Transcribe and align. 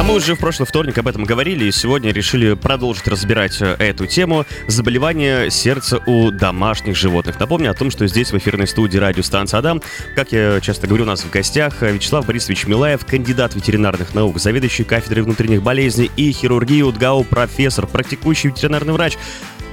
А 0.00 0.02
мы 0.02 0.14
уже 0.14 0.34
в 0.34 0.38
прошлый 0.38 0.66
вторник 0.66 0.96
об 0.96 1.08
этом 1.08 1.24
говорили, 1.24 1.66
и 1.66 1.72
сегодня 1.72 2.10
решили 2.10 2.54
продолжить 2.54 3.06
разбирать 3.06 3.60
э, 3.60 3.76
эту 3.78 4.06
тему 4.06 4.46
заболевания 4.66 5.50
сердца 5.50 6.00
у 6.06 6.30
домашних 6.30 6.96
животных. 6.96 7.38
Напомню 7.38 7.70
о 7.70 7.74
том, 7.74 7.90
что 7.90 8.06
здесь 8.06 8.32
в 8.32 8.38
эфирной 8.38 8.66
студии 8.66 8.96
радиостанции 8.96 9.58
Адам, 9.58 9.82
как 10.16 10.32
я 10.32 10.58
часто 10.62 10.86
говорю, 10.86 11.04
у 11.04 11.06
нас 11.06 11.20
в 11.20 11.30
гостях 11.30 11.82
э, 11.82 11.92
Вячеслав 11.92 12.24
Борисович 12.24 12.66
Милаев, 12.66 13.04
кандидат 13.04 13.54
ветеринарных 13.54 14.14
наук, 14.14 14.40
заведующий 14.40 14.84
кафедрой 14.84 15.22
внутренних 15.22 15.62
болезней 15.62 16.10
и 16.16 16.32
хирургии 16.32 16.80
УДГАУ, 16.80 17.24
профессор, 17.24 17.86
практикующий 17.86 18.48
ветеринарный 18.48 18.94
врач. 18.94 19.18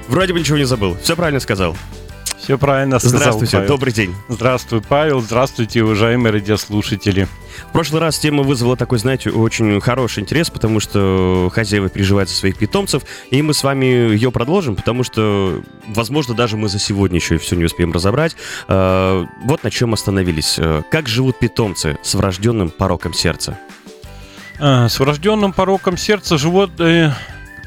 Вроде 0.10 0.34
бы 0.34 0.42
ничего 0.42 0.58
не 0.58 0.66
забыл, 0.66 0.98
все 1.02 1.16
правильно 1.16 1.40
сказал. 1.40 1.78
Все 2.38 2.58
правильно 2.58 3.00
сказал, 3.00 3.20
Здравствуйте, 3.20 3.58
Павел. 3.58 3.68
добрый 3.70 3.94
день. 3.94 4.14
Здравствуй, 4.28 4.82
Павел. 4.82 5.22
Здравствуйте, 5.22 5.84
уважаемые 5.84 6.34
радиослушатели. 6.34 7.30
В 7.70 7.72
прошлый 7.72 8.02
раз 8.02 8.20
тема 8.20 8.44
вызвала 8.44 8.78
такой, 8.78 9.00
знаете, 9.00 9.30
очень 9.30 9.80
хороший 9.82 10.22
интерес, 10.22 10.50
потому 10.50 10.80
что 10.80 11.50
хозяева 11.54 11.90
переживают 11.90 12.30
за 12.30 12.36
своих 12.36 12.58
питомцев, 12.58 13.04
и 13.32 13.42
мы 13.42 13.54
с 13.54 13.64
вами 13.64 13.86
ее 13.86 14.32
продолжим, 14.32 14.76
потому 14.76 15.04
что, 15.04 15.62
возможно, 15.88 16.34
даже 16.36 16.58
мы 16.58 16.70
за 16.70 16.80
сегодня 16.80 17.18
еще 17.18 17.36
и 17.36 17.38
все 17.38 17.56
не 17.56 17.66
успеем 17.66 17.92
разобрать. 17.92 18.36
Э, 18.68 19.26
Вот 19.44 19.64
на 19.64 19.72
чем 19.72 19.94
остановились. 19.94 20.56
Э, 20.58 20.82
Как 20.92 21.08
живут 21.08 21.40
питомцы 21.40 21.98
с 22.02 22.16
врожденным 22.16 22.70
пороком 22.70 23.14
сердца? 23.14 23.58
А, 24.60 24.90
С 24.90 25.00
врожденным 25.00 25.54
пороком 25.54 25.98
сердца 25.98 26.38
животные, 26.38 27.16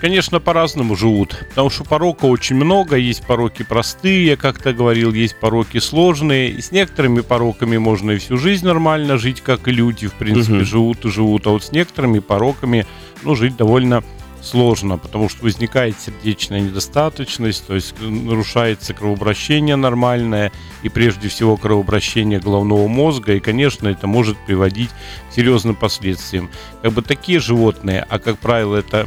конечно, 0.00 0.40
по-разному 0.40 0.96
живут. 0.96 1.36
Потому 1.50 1.70
что 1.70 1.84
порока 1.84 2.24
очень 2.24 2.56
много. 2.56 2.96
Есть 2.96 3.26
пороки 3.26 3.62
простые, 3.62 4.26
я 4.26 4.36
как-то 4.36 4.72
говорил, 4.72 5.12
есть 5.12 5.36
пороки 5.36 5.78
сложные. 5.78 6.50
И 6.50 6.60
с 6.60 6.72
некоторыми 6.72 7.20
пороками 7.20 7.76
можно 7.76 8.12
и 8.12 8.18
всю 8.18 8.36
жизнь 8.36 8.64
нормально 8.66 9.18
жить, 9.18 9.40
как 9.40 9.68
и 9.68 9.72
люди, 9.72 10.08
в 10.08 10.14
принципе, 10.14 10.54
Мгм. 10.56 10.64
живут 10.64 11.04
и 11.04 11.10
живут. 11.10 11.46
А 11.46 11.50
вот 11.50 11.64
с 11.64 11.72
некоторыми 11.72 12.18
пороками, 12.18 12.86
ну, 13.22 13.34
жить 13.34 13.56
довольно 13.56 14.02
сложно, 14.42 14.96
потому 14.96 15.28
что 15.28 15.42
возникает 15.42 15.96
сердечная 16.00 16.60
недостаточность, 16.60 17.66
то 17.66 17.74
есть 17.74 17.94
э, 18.00 18.06
нарушается 18.08 18.94
кровообращение 18.94 19.76
нормальное, 19.76 20.50
и 20.82 20.88
прежде 20.88 21.28
всего 21.28 21.58
кровообращение 21.58 22.40
головного 22.40 22.88
мозга, 22.88 23.34
и, 23.34 23.40
конечно, 23.40 23.86
это 23.88 24.06
может 24.06 24.38
приводить 24.46 24.88
к 25.30 25.34
серьезным 25.34 25.74
последствиям. 25.74 26.48
Как 26.80 26.92
бы 26.92 27.02
такие 27.02 27.38
животные, 27.38 28.06
а 28.08 28.18
как 28.18 28.38
правило 28.38 28.76
это 28.76 29.06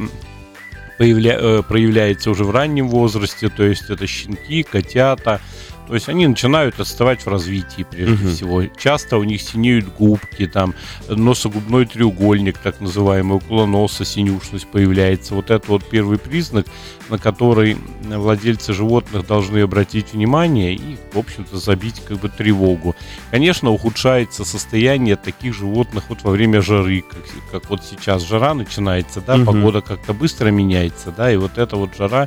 появля- 0.98 1.38
э, 1.40 1.62
проявляется 1.62 2.30
уже 2.30 2.44
в 2.44 2.50
раннем 2.50 2.88
возрасте, 2.88 3.48
то 3.48 3.62
есть 3.64 3.90
это 3.90 4.06
щенки, 4.06 4.62
котята, 4.62 5.40
то 5.86 5.94
есть 5.94 6.08
они 6.08 6.26
начинают 6.26 6.80
отставать 6.80 7.24
в 7.24 7.28
развитии 7.28 7.86
прежде 7.88 8.24
Мгм. 8.24 8.34
всего. 8.34 8.64
Часто 8.66 9.18
у 9.18 9.24
них 9.24 9.42
синеют 9.42 9.86
губки, 9.98 10.46
там 10.46 10.74
носогубной 11.08 11.86
треугольник, 11.86 12.58
так 12.58 12.80
называемый, 12.80 13.36
около 13.36 13.66
носа 13.66 14.04
синюшность 14.04 14.66
появляется. 14.66 15.34
Вот 15.34 15.50
это 15.50 15.68
вот 15.68 15.84
первый 15.88 16.18
признак, 16.18 16.66
на 17.10 17.18
который 17.18 17.76
владельцы 18.02 18.72
животных 18.72 19.26
должны 19.26 19.58
обратить 19.58 20.12
внимание 20.14 20.74
и, 20.74 20.96
в 21.12 21.18
общем-то, 21.18 21.58
забить 21.58 22.00
как 22.08 22.18
бы 22.18 22.28
тревогу. 22.28 22.96
Конечно, 23.30 23.70
ухудшается 23.70 24.44
состояние 24.44 25.16
таких 25.16 25.54
животных 25.54 26.04
вот 26.08 26.22
во 26.22 26.30
время 26.30 26.62
жары, 26.62 27.02
как, 27.02 27.20
как 27.52 27.70
вот 27.70 27.84
сейчас 27.84 28.22
жара 28.26 28.54
начинается, 28.54 29.20
да, 29.20 29.36
Мгм. 29.36 29.46
погода 29.46 29.80
как-то 29.82 30.14
быстро 30.14 30.48
меняется, 30.48 31.12
да, 31.16 31.30
и 31.30 31.36
вот 31.36 31.58
эта 31.58 31.76
вот 31.76 31.90
жара 31.96 32.26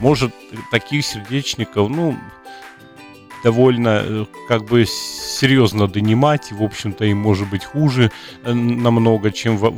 может 0.00 0.32
таких 0.70 1.04
сердечников, 1.04 1.88
ну, 1.88 2.16
довольно 3.44 4.02
э, 4.02 4.24
как 4.48 4.64
бы 4.64 4.86
серьезно 4.86 5.86
донимать, 5.86 6.50
в 6.50 6.62
общем-то, 6.62 7.04
им 7.04 7.18
может 7.18 7.48
быть 7.50 7.64
хуже 7.64 8.10
э, 8.42 8.52
намного, 8.52 9.30
чем 9.30 9.58
в- 9.58 9.74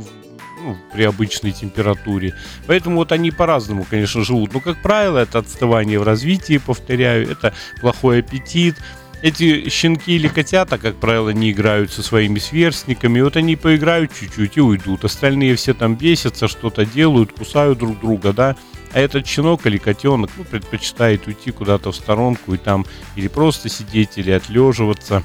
ну, 0.63 0.75
при 0.93 1.03
обычной 1.03 1.51
температуре. 1.51 2.33
Поэтому 2.65 2.95
вот 2.97 3.11
они 3.11 3.29
по-разному, 3.31 3.85
конечно, 3.87 4.23
живут. 4.23 4.53
Но, 4.53 4.59
как 4.59 4.81
правило, 4.81 5.19
это 5.19 5.39
отставание 5.39 5.99
в 5.99 6.03
развитии, 6.03 6.57
повторяю, 6.57 7.29
это 7.29 7.53
плохой 7.81 8.19
аппетит. 8.19 8.75
Эти 9.23 9.67
щенки 9.69 10.15
или 10.15 10.27
котята, 10.27 10.77
как 10.77 10.95
правило, 10.97 11.29
не 11.31 11.51
играют 11.51 11.91
со 11.91 12.03
своими 12.03 12.39
сверстниками. 12.39 13.19
Вот 13.21 13.35
они 13.35 13.55
поиграют 13.55 14.11
чуть-чуть 14.19 14.57
и 14.57 14.61
уйдут. 14.61 15.05
Остальные 15.05 15.55
все 15.55 15.73
там 15.73 15.95
бесятся, 15.95 16.47
что-то 16.47 16.85
делают, 16.85 17.31
кусают 17.33 17.79
друг 17.79 17.99
друга, 17.99 18.31
да. 18.31 18.55
А 18.93 18.99
этот 18.99 19.27
щенок 19.27 19.65
или 19.65 19.77
котенок 19.77 20.29
ну, 20.37 20.43
предпочитает 20.43 21.27
уйти 21.27 21.51
куда-то 21.51 21.91
в 21.91 21.95
сторонку 21.95 22.53
и 22.53 22.57
там 22.57 22.85
или 23.15 23.27
просто 23.27 23.69
сидеть, 23.69 24.17
или 24.17 24.31
отлеживаться. 24.31 25.23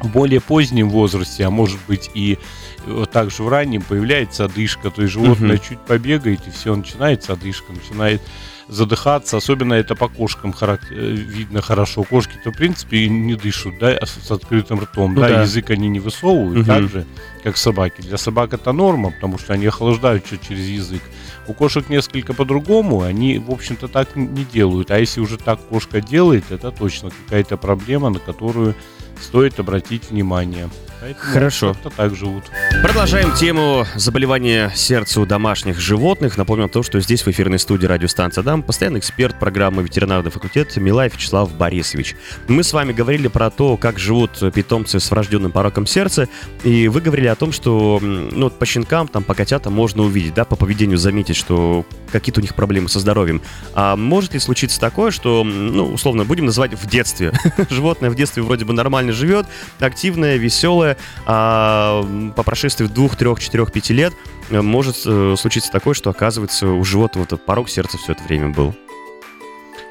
В 0.00 0.08
более 0.08 0.40
позднем 0.40 0.88
возрасте, 0.88 1.44
а 1.44 1.50
может 1.50 1.78
быть 1.86 2.10
и 2.14 2.38
вот 2.86 3.10
также 3.10 3.42
в 3.42 3.48
раннем, 3.48 3.82
появляется 3.82 4.46
одышка. 4.46 4.90
То 4.90 5.02
есть 5.02 5.12
животное 5.12 5.56
Мгм. 5.56 5.64
чуть 5.68 5.78
побегает, 5.80 6.46
и 6.46 6.50
все, 6.50 6.74
начинается 6.74 7.34
одышка, 7.34 7.72
начинает 7.72 8.22
задыхаться. 8.70 9.36
Особенно 9.36 9.74
это 9.74 9.94
по 9.94 10.08
кошкам 10.08 10.52
харак- 10.52 10.90
э, 10.90 10.94
видно 11.10 11.60
хорошо. 11.60 12.02
Кошки-то, 12.04 12.50
в 12.52 12.56
принципе, 12.56 13.08
не 13.08 13.34
дышат, 13.34 13.78
да, 13.78 13.98
с 14.04 14.30
открытым 14.30 14.80
ртом, 14.80 15.14
Ну 15.14 15.20
да, 15.20 15.28
да. 15.28 15.42
язык 15.42 15.70
они 15.70 15.88
не 15.88 16.00
высовывают, 16.00 16.58
Мгм. 16.58 16.66
так 16.66 16.88
же, 16.88 17.04
как 17.42 17.56
собаки. 17.56 18.00
Для 18.00 18.16
собак 18.16 18.52
это 18.54 18.72
норма, 18.72 19.10
потому 19.10 19.38
что 19.38 19.52
они 19.54 19.66
охлаждают 19.66 20.24
чуть 20.24 20.46
через 20.46 20.66
язык. 20.66 21.02
У 21.48 21.52
кошек 21.52 21.88
несколько 21.88 22.32
по-другому, 22.32 23.02
они, 23.02 23.38
в 23.38 23.50
общем-то, 23.50 23.88
так 23.88 24.14
не 24.16 24.44
делают. 24.44 24.90
А 24.90 24.98
если 25.00 25.20
уже 25.20 25.36
так 25.36 25.60
кошка 25.68 26.00
делает, 26.00 26.44
это 26.50 26.70
точно 26.70 27.10
какая-то 27.10 27.56
проблема, 27.56 28.10
на 28.10 28.18
которую 28.20 28.74
стоит 29.20 29.58
обратить 29.60 30.10
внимание. 30.10 30.68
Поэтому 31.00 31.32
Хорошо. 31.32 31.72
как-то 31.72 31.90
так 31.90 32.14
живут. 32.14 32.44
Продолжаем 32.82 33.32
тему 33.34 33.86
заболевания 33.94 34.70
сердца 34.74 35.20
у 35.20 35.26
домашних 35.26 35.80
животных. 35.80 36.36
Напомню 36.36 36.66
о 36.66 36.68
том, 36.68 36.82
что 36.82 37.00
здесь 37.00 37.22
в 37.22 37.28
эфирной 37.28 37.58
студии 37.58 37.86
радиостанция 37.86 38.44
Дам 38.44 38.62
постоянный 38.62 39.00
эксперт 39.00 39.38
программы 39.38 39.82
ветеринарный 39.82 40.30
факультет 40.30 40.76
Милаев 40.76 41.14
Вячеслав 41.14 41.54
Борисович. 41.54 42.16
Мы 42.48 42.62
с 42.62 42.72
вами 42.72 42.92
говорили 42.92 43.28
про 43.28 43.50
то, 43.50 43.76
как 43.76 43.98
живут 43.98 44.42
питомцы 44.52 45.00
с 45.00 45.10
врожденным 45.10 45.52
пороком 45.52 45.86
сердца, 45.86 46.28
и 46.64 46.88
вы 46.88 47.00
говорили 47.00 47.28
о 47.28 47.34
том, 47.34 47.52
что 47.52 47.98
ну, 48.00 48.50
по 48.50 48.66
щенкам, 48.66 49.08
там, 49.08 49.24
по 49.24 49.34
котятам 49.34 49.72
можно 49.72 50.02
увидеть, 50.02 50.34
да, 50.34 50.44
по 50.44 50.56
поведению 50.56 50.98
заметить, 50.98 51.36
что 51.36 51.86
какие-то 52.10 52.40
у 52.40 52.42
них 52.42 52.54
проблемы 52.54 52.88
со 52.88 53.00
здоровьем. 53.00 53.42
А 53.74 53.96
может 53.96 54.34
ли 54.34 54.40
случиться 54.40 54.80
такое, 54.80 55.10
что, 55.10 55.44
ну, 55.44 55.92
условно, 55.92 56.24
будем 56.24 56.46
называть 56.46 56.74
в 56.74 56.86
детстве. 56.86 57.32
Животное 57.70 58.10
в 58.10 58.14
детстве 58.14 58.42
вроде 58.42 58.64
бы 58.64 58.72
нормально 58.72 59.12
живет, 59.12 59.46
активное, 59.78 60.36
веселое, 60.36 60.96
а 61.26 62.04
по 62.36 62.42
прошествии 62.42 62.86
двух, 62.86 63.16
трех, 63.16 63.40
четырех, 63.40 63.72
пяти 63.72 63.94
лет 63.94 64.12
э, 64.50 64.60
может 64.60 64.96
э, 65.06 65.34
случиться 65.38 65.70
такое, 65.70 65.94
что 65.94 66.10
оказывается 66.10 66.66
у 66.66 66.84
животного 66.84 67.26
порог 67.36 67.68
сердца 67.68 67.98
все 67.98 68.12
это 68.12 68.22
время 68.24 68.50
был. 68.50 68.74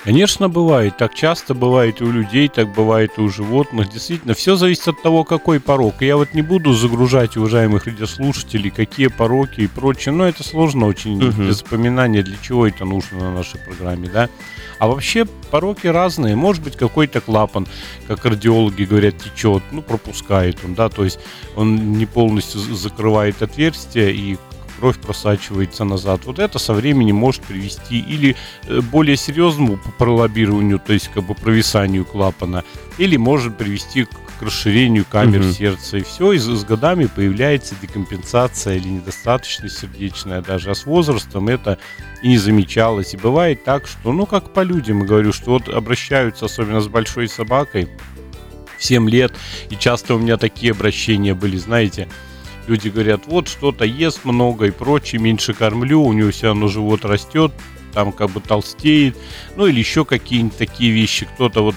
Конечно, 0.03 0.47
бывает. 0.47 0.97
Так 0.97 1.13
часто 1.13 1.53
бывает 1.53 1.99
и 1.99 2.05
у 2.05 2.11
людей, 2.11 2.47
так 2.47 2.73
бывает 2.73 3.11
и 3.17 3.21
у 3.21 3.27
животных. 3.29 3.89
Действительно, 3.89 4.33
все 4.33 4.55
зависит 4.55 4.87
от 4.87 5.01
того, 5.01 5.25
какой 5.25 5.59
порог. 5.59 6.01
И 6.01 6.05
я 6.05 6.15
вот 6.15 6.33
не 6.33 6.41
буду 6.41 6.73
загружать 6.73 7.35
уважаемых 7.35 7.85
радиослушателей, 7.85 8.69
какие 8.71 9.07
пороки 9.07 9.61
и 9.61 9.67
прочее. 9.67 10.13
Но 10.13 10.25
это 10.25 10.43
сложно 10.43 10.85
очень 10.85 11.17
Мгм. 11.17 11.31
для 11.43 11.53
запоминания, 11.53 12.23
для 12.23 12.37
чего 12.41 12.65
это 12.65 12.85
нужно 12.85 13.19
на 13.19 13.31
нашей 13.33 13.59
программе, 13.59 14.09
да. 14.09 14.29
А 14.79 14.87
вообще 14.87 15.25
пороки 15.51 15.87
разные. 15.87 16.37
Может 16.37 16.63
быть, 16.63 16.77
какой-то 16.77 17.19
клапан, 17.19 17.67
как 18.07 18.21
кардиологи 18.21 18.83
говорят, 18.83 19.17
течет, 19.17 19.61
ну, 19.71 19.81
пропускает 19.81 20.57
он, 20.63 20.75
да, 20.75 20.87
то 20.87 21.03
есть 21.03 21.19
он 21.57 21.93
не 21.97 22.05
полностью 22.05 22.61
закрывает 22.61 23.41
отверстие 23.41 24.13
и 24.13 24.37
кровь 24.79 24.97
просачивается 24.97 25.83
назад. 25.83 26.21
Вот 26.25 26.39
это 26.39 26.57
со 26.59 26.73
временем 26.73 27.15
может 27.17 27.41
привести 27.43 27.99
или 27.99 28.35
э, 28.67 28.79
более 28.81 29.17
серьезному 29.17 29.77
п- 29.77 29.91
пролоббированию, 29.97 30.79
то 30.79 30.93
есть 30.93 31.09
как 31.13 31.25
бы 31.25 31.35
провисанию 31.35 32.05
клапана, 32.05 32.63
или 32.97 33.17
может 33.17 33.57
привести 33.57 34.05
к 34.05 34.09
к 34.39 34.41
расширению 34.41 35.03
камер 35.03 35.41
Мгм. 35.41 35.51
сердца. 35.51 35.97
И 35.97 36.01
все, 36.01 36.31
и 36.31 36.37
с 36.37 36.63
годами 36.63 37.07
появляется 37.13 37.75
декомпенсация 37.81 38.77
или 38.77 38.87
недостаточность 38.87 39.79
сердечная 39.79 40.41
даже. 40.41 40.71
А 40.71 40.75
с 40.75 40.85
возрастом 40.85 41.49
это 41.49 41.77
и 42.21 42.29
не 42.29 42.37
замечалось. 42.37 43.13
И 43.13 43.17
бывает 43.17 43.65
так, 43.65 43.85
что, 43.85 44.13
ну, 44.13 44.25
как 44.25 44.53
по 44.53 44.61
людям, 44.61 45.05
говорю, 45.05 45.33
что 45.33 45.51
вот 45.51 45.67
обращаются, 45.67 46.45
особенно 46.45 46.79
с 46.79 46.87
большой 46.87 47.27
собакой, 47.27 47.89
в 48.77 48.85
7 48.85 49.09
лет, 49.09 49.33
и 49.69 49.75
часто 49.75 50.15
у 50.15 50.19
меня 50.19 50.37
такие 50.37 50.71
обращения 50.71 51.33
были, 51.33 51.57
знаете, 51.57 52.07
люди 52.69 52.89
говорят, 52.89 53.21
вот 53.25 53.47
что-то 53.47 53.83
ест 53.83 54.25
много 54.25 54.67
и 54.67 54.71
прочее, 54.71 55.19
меньше 55.19 55.53
кормлю, 55.53 56.01
у 56.03 56.13
него 56.13 56.29
все 56.31 56.47
равно 56.47 56.67
живот 56.67 57.03
растет, 57.03 57.51
там 57.93 58.11
как 58.11 58.29
бы 58.29 58.39
толстеет, 58.39 59.17
ну 59.55 59.65
или 59.65 59.79
еще 59.79 60.05
какие-нибудь 60.05 60.57
такие 60.57 60.91
вещи. 60.91 61.25
Кто-то 61.25 61.63
вот 61.63 61.75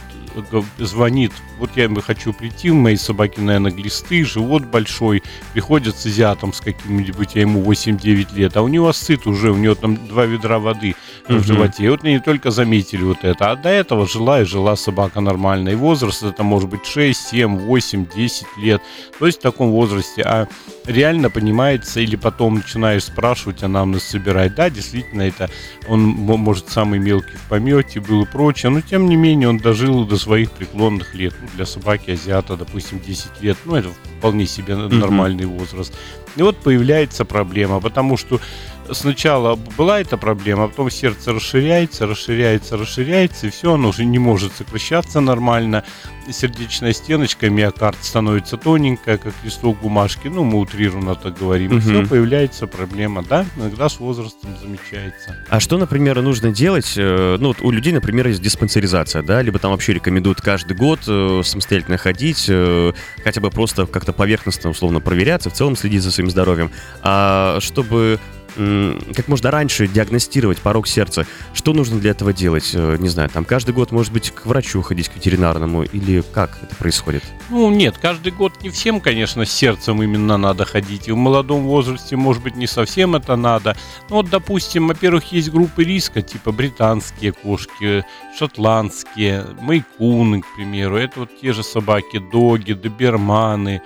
звонит, 0.79 1.33
вот 1.59 1.71
я 1.77 1.89
хочу 2.01 2.33
прийти, 2.33 2.71
у 2.71 2.75
моей 2.75 2.97
собаки, 2.97 3.41
наверное, 3.41 3.71
глисты, 3.71 4.25
живот 4.25 4.65
большой, 4.65 5.23
приходит 5.53 5.97
с 5.97 6.07
азиатом 6.07 6.53
с 6.53 6.61
каким-нибудь, 6.61 7.35
я 7.35 7.43
ему 7.43 7.63
8-9 7.63 8.35
лет, 8.35 8.57
а 8.57 8.63
у 8.63 8.69
него 8.69 8.89
асцит 8.89 9.27
уже, 9.27 9.51
у 9.51 9.57
него 9.57 9.75
там 9.75 9.97
два 10.09 10.25
ведра 10.27 10.59
воды 10.59 10.95
uh-huh. 11.29 11.39
в 11.39 11.47
животе. 11.47 11.85
И 11.85 11.89
вот 11.89 12.05
они 12.05 12.19
только 12.19 12.51
заметили 12.51 13.03
вот 13.03 13.19
это. 13.23 13.51
А 13.51 13.57
до 13.57 13.69
этого 13.69 14.07
жила 14.07 14.41
и 14.41 14.45
жила 14.45 14.77
собака 14.77 15.21
нормальный 15.21 15.75
возраст, 15.75 16.23
это 16.23 16.43
может 16.43 16.69
быть 16.69 16.87
6, 16.87 17.29
7, 17.29 17.59
8, 17.59 18.07
10 18.15 18.47
лет. 18.59 18.83
То 19.19 19.27
есть 19.27 19.39
в 19.39 19.43
таком 19.43 19.71
возрасте. 19.71 20.23
А 20.23 20.49
реально 20.87 21.31
понимается, 21.31 22.01
или 22.01 22.17
потом 22.17 22.57
начинаешь 22.57 23.05
спрашивать, 23.05 23.63
анамнез 23.63 24.03
собирать. 24.03 24.55
Да, 24.55 24.71
действительно, 24.71 25.23
это 25.23 25.51
он, 25.89 26.03
может, 26.03 26.69
самый 26.69 26.99
мелкий 26.99 27.37
в 27.37 27.49
помете 27.49 28.01
был 28.01 28.23
и 28.23 28.27
прочее, 28.27 28.71
но 28.71 28.81
тем 28.81 29.09
не 29.09 29.17
менее 29.17 29.49
он 29.49 29.59
дожил 29.59 30.05
до 30.05 30.17
своих 30.17 30.51
преклонных 30.51 31.15
лет. 31.15 31.35
Ну, 31.41 31.49
для 31.55 31.67
собаки 31.67 32.11
азиата, 32.11 32.57
допустим, 32.57 33.01
10 33.05 33.43
лет, 33.43 33.57
ну, 33.65 33.77
это 33.77 33.91
вполне 34.19 34.47
себе 34.47 34.77
нормальный 34.77 35.45
mm-hmm. 35.45 35.59
возраст. 35.59 35.95
И 36.37 36.43
вот 36.43 36.57
появляется 36.57 37.25
проблема, 37.25 37.81
потому 37.81 38.17
что 38.17 38.41
сначала 38.91 39.57
была 39.77 40.01
эта 40.01 40.17
проблема, 40.17 40.65
а 40.65 40.69
потом 40.69 40.91
сердце 40.91 41.33
расширяется, 41.33 42.07
расширяется, 42.07 42.77
расширяется, 42.77 43.47
и 43.47 43.51
все, 43.51 43.75
оно 43.75 43.89
уже 43.89 44.05
не 44.05 44.19
может 44.19 44.53
сокращаться 44.55 45.21
нормально. 45.21 45.85
Сердечная 46.31 46.93
стеночка, 46.93 47.51
миокард 47.51 47.97
становится 48.01 48.57
тоненькая, 48.57 49.19
как 49.19 49.35
листок 49.43 49.81
бумажки, 49.81 50.29
ну, 50.29 50.45
мы 50.45 50.61
утрированно 50.61 51.15
так 51.17 51.39
говорим, 51.39 51.73
угу. 51.73 51.81
все, 51.81 52.07
появляется 52.07 52.67
проблема, 52.67 53.25
да, 53.29 53.45
иногда 53.57 53.89
с 53.89 53.99
возрастом 53.99 54.57
замечается. 54.61 55.37
А 55.49 55.59
что, 55.59 55.79
например, 55.79 56.21
нужно 56.23 56.53
делать, 56.53 56.95
э, 56.97 57.37
ну, 57.41 57.49
вот 57.49 57.61
у 57.61 57.71
людей, 57.71 57.93
например, 57.93 58.29
есть 58.29 58.41
диспансеризация, 58.41 59.23
да, 59.23 59.43
либо 59.43 59.59
там 59.59 59.73
вообще 59.73 59.95
рекомендуют 59.95 60.41
каждый 60.41 60.77
год 60.77 61.01
э, 61.09 61.43
самостоятельно 61.45 61.97
ходить, 61.97 62.47
э, 62.49 62.93
хотя 63.25 63.41
бы 63.41 63.51
просто 63.51 63.87
как-то 63.87 64.13
поверхностно, 64.13 64.71
условно, 64.71 65.01
проверяться, 65.01 65.51
в 65.51 65.55
целом 65.55 65.75
следить 65.75 66.03
за 66.03 66.13
своим 66.13 66.31
здоровьем, 66.31 66.71
а 67.03 67.59
чтобы 67.61 68.21
как 68.55 69.29
можно 69.29 69.51
раньше 69.51 69.87
диагностировать 69.87 70.59
порог 70.59 70.87
сердца. 70.87 71.27
Что 71.55 71.73
нужно 71.73 71.99
для 71.99 72.11
этого 72.11 72.33
делать? 72.33 72.71
Э, 72.75 72.97
не 72.99 73.09
знаю, 73.09 73.29
там 73.29 73.45
каждый 73.45 73.75
год, 73.75 73.93
может 73.93 74.13
быть, 74.13 74.31
к 74.31 74.47
врачу 74.47 74.83
ходить, 74.83 75.09
к 75.09 75.17
ветеринарному, 75.17 75.83
или 75.83 76.23
как 76.33 76.59
это 76.63 76.75
происходит? 76.77 77.25
Ну, 77.51 77.71
нет, 77.71 77.97
каждый 77.99 78.33
год 78.33 78.53
не 78.63 78.71
всем, 78.71 79.01
конечно, 79.01 79.45
с 79.45 79.53
сердцем 79.53 80.03
именно 80.03 80.37
надо 80.37 80.65
ходить. 80.65 81.09
И 81.09 81.13
в 81.13 81.17
молодом 81.17 81.63
возрасте, 81.63 82.17
может 82.17 82.43
быть, 82.43 82.57
не 82.57 82.67
совсем 82.67 83.17
это 83.17 83.37
надо. 83.37 83.77
Ну, 84.09 84.17
вот, 84.17 84.31
допустим, 84.31 84.89
во-первых, 84.89 85.33
есть 85.33 85.51
группы 85.51 85.85
риска, 85.85 86.23
типа 86.23 86.53
британские 86.53 87.33
кошки, 87.33 88.05
шотландские, 88.39 89.47
майкуны, 89.61 90.43
к 90.43 90.55
примеру. 90.57 90.97
Это 90.97 91.21
вот 91.21 91.31
те 91.41 91.53
же 91.53 91.63
собаки, 91.63 92.19
доги, 92.19 92.73
доберманы, 92.73 93.83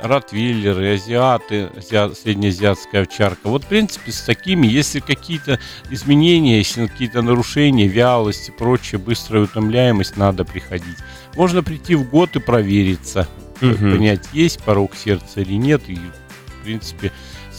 ротвейлеры, 0.00 0.94
азиаты, 0.94 1.70
азиат, 1.76 2.18
среднеазиатская 2.18 3.02
овчарка. 3.02 3.48
Вот, 3.48 3.64
в 3.64 3.66
принципе, 3.66 4.12
с 4.12 4.22
такими, 4.22 4.66
если 4.66 5.00
какие-то 5.00 5.58
изменения, 5.90 6.58
если 6.58 6.86
какие-то 6.86 7.22
нарушения, 7.22 7.86
вялость 7.86 8.48
и 8.48 8.52
прочее, 8.52 8.98
быстрая 8.98 9.44
утомляемость, 9.44 10.16
надо 10.16 10.44
приходить. 10.44 10.96
Можно 11.36 11.62
прийти 11.62 11.94
в 11.94 12.08
год 12.08 12.36
и 12.36 12.40
провериться, 12.40 13.28
угу. 13.60 13.74
понять, 13.74 14.28
есть 14.32 14.62
порог 14.62 14.94
сердца 14.96 15.40
или 15.40 15.54
нет, 15.54 15.82
и, 15.88 15.96
в 15.96 16.64
принципе, 16.64 17.12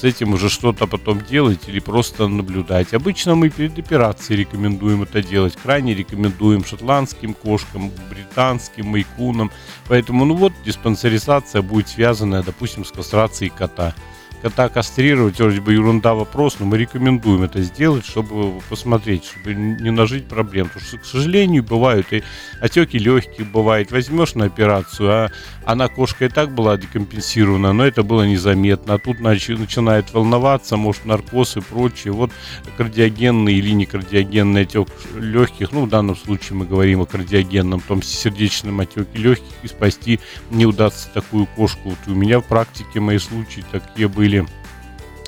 с 0.03 0.05
этим 0.05 0.33
уже 0.33 0.49
что-то 0.49 0.85
потом 0.85 1.21
делать 1.21 1.69
или 1.69 1.79
просто 1.79 2.27
наблюдать. 2.27 2.93
Обычно 2.93 3.35
мы 3.35 3.49
перед 3.49 3.79
операцией 3.79 4.39
рекомендуем 4.39 5.03
это 5.03 5.23
делать. 5.23 5.55
Крайне 5.55 5.95
рекомендуем 5.95 6.65
шотландским 6.65 7.33
кошкам, 7.33 7.89
британским, 8.09 8.87
майкунам. 8.87 9.49
Поэтому, 9.87 10.25
ну 10.25 10.35
вот, 10.35 10.51
диспансеризация 10.65 11.61
будет 11.61 11.87
связана, 11.87 12.43
допустим, 12.43 12.83
с 12.83 12.91
кастрацией 12.91 13.49
кота 13.49 13.95
кота 14.43 14.67
кастрировать, 14.67 15.39
вроде 15.39 15.61
бы 15.61 15.71
ерунда 15.71 16.13
вопрос, 16.13 16.57
но 16.59 16.65
мы 16.65 16.77
рекомендуем 16.77 17.43
это 17.43 17.61
сделать, 17.61 18.05
чтобы 18.05 18.59
посмотреть, 18.69 19.23
чтобы 19.23 19.55
не 19.55 19.89
нажить 19.89 20.27
проблем. 20.27 20.67
Потому 20.67 20.85
что, 20.85 20.97
к 20.97 21.05
сожалению, 21.05 21.63
бывают 21.63 22.11
и 22.11 22.23
отеки 22.59 22.97
легких 22.99 23.49
бывает. 23.49 23.93
Возьмешь 23.93 24.35
на 24.35 24.45
операцию, 24.45 25.09
а 25.09 25.31
она 25.63 25.87
кошка 25.87 26.25
и 26.25 26.27
так 26.27 26.53
была 26.53 26.75
декомпенсирована, 26.75 27.71
но 27.71 27.85
это 27.85 28.03
было 28.03 28.23
незаметно. 28.23 28.95
А 28.95 28.97
тут 28.97 29.21
начи, 29.21 29.53
начинает 29.53 30.13
волноваться, 30.13 30.75
может 30.75 31.05
наркоз 31.05 31.55
и 31.55 31.61
прочее. 31.61 32.11
Вот 32.11 32.31
кардиогенный 32.75 33.53
или 33.53 33.71
не 33.71 33.85
кардиогенный 33.85 34.63
отек 34.63 34.89
легких, 35.15 35.71
ну 35.71 35.85
в 35.85 35.89
данном 35.89 36.17
случае 36.17 36.57
мы 36.57 36.65
говорим 36.65 36.99
о 36.99 37.05
кардиогенном, 37.05 37.79
том 37.79 38.01
сердечном 38.03 38.81
отеке 38.81 39.07
легких, 39.13 39.53
и 39.63 39.67
спасти 39.67 40.19
не 40.51 40.65
удастся 40.65 41.07
такую 41.13 41.45
кошку. 41.45 41.91
Вот 41.91 41.99
у 42.07 42.13
меня 42.13 42.41
в 42.41 42.45
практике 42.45 42.99
мои 42.99 43.19
случаи 43.19 43.63
такие 43.71 44.09
были 44.09 44.32
или 44.33 44.47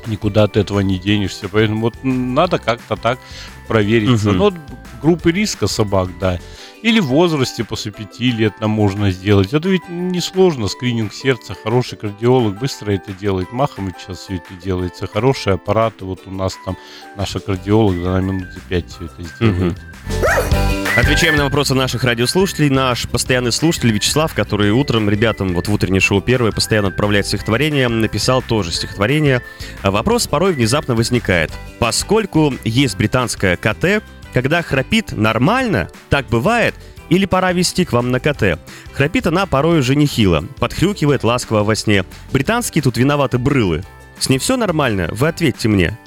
никуда 0.07 0.44
от 0.44 0.57
этого 0.57 0.80
не 0.81 1.00
денешься. 1.00 1.50
Поэтому 1.50 1.81
вот 1.81 1.96
надо 2.04 2.60
как-то 2.60 2.96
так 2.96 3.19
провериться. 3.68 4.30
Угу. 4.30 4.38
Ну, 4.38 4.44
вот 4.46 4.54
группы 5.02 5.31
риска 5.31 5.68
собак, 5.68 6.10
да. 6.19 6.40
Или 6.81 7.00
в 7.00 7.07
возрасте 7.07 7.63
после 7.63 7.92
пяти 7.92 8.31
лет 8.31 8.60
нам 8.60 8.69
можно 8.69 9.10
сделать. 9.10 9.54
Это 9.54 9.69
ведь 9.69 9.90
несложно. 9.90 10.68
Скрининг 10.68 11.13
сердца, 11.13 11.56
хороший 11.63 11.98
кардиолог 11.98 12.60
быстро 12.60 12.92
это 12.92 13.12
делает. 13.12 13.52
Махом 13.52 13.92
сейчас 13.98 14.19
все 14.19 14.36
это 14.36 14.54
делается. 14.63 15.07
Хорошие 15.07 15.56
аппараты. 15.56 16.06
Вот 16.06 16.22
у 16.28 16.31
нас 16.31 16.56
там 16.63 16.78
наша 17.18 17.40
кардиолог 17.40 17.96
за 17.96 18.22
минут 18.22 18.54
за 18.54 18.60
пять 18.62 18.88
все 18.88 19.06
это 19.06 19.24
сделает. 19.24 19.78
Угу. 19.78 20.75
Отвечаем 20.97 21.36
на 21.36 21.44
вопросы 21.44 21.74
наших 21.74 22.06
радиослушателей. 22.06 22.69
Наш 22.69 23.06
постоянный 23.09 23.51
слушатель 23.51 23.92
Вячеслав, 23.92 24.33
который 24.33 24.71
утром 24.71 25.09
ребятам 25.09 25.53
вот 25.53 25.68
в 25.68 25.74
утреннее 25.74 26.00
шоу 26.00 26.21
первое 26.21 26.53
постоянно 26.53 26.88
отправляет 26.88 27.27
стихотворение, 27.27 27.89
написал 27.89 28.42
тоже 28.42 28.71
стихотворение. 28.71 29.42
Вопрос 29.83 30.27
порой 30.27 30.53
внезапно 30.53 30.95
возникает. 30.95 31.51
Поскольку 31.80 32.53
есть 32.63 32.95
британская 32.95 33.57
КТ, 33.57 34.03
когда 34.33 34.62
храпит 34.62 35.12
нормально, 35.12 35.89
так 36.09 36.27
бывает, 36.27 36.75
или 37.09 37.25
пора 37.25 37.51
вести 37.51 37.83
к 37.83 37.92
вам 37.92 38.12
на 38.12 38.21
КТ. 38.21 38.57
Храпит 38.94 39.27
она 39.27 39.45
порой 39.47 39.80
уже 39.80 39.97
нехило, 39.97 40.45
подхрюкивает 40.59 41.25
ласково 41.25 41.65
во 41.65 41.75
сне. 41.75 42.06
Британские 42.31 42.81
тут 42.81 42.95
виноваты 42.95 43.38
брылы. 43.38 43.83
С 44.18 44.30
ней 44.30 44.38
все 44.38 44.56
нормально? 44.56 45.09
Вы 45.12 45.27
ответьте 45.27 45.68
мне. 45.68 46.00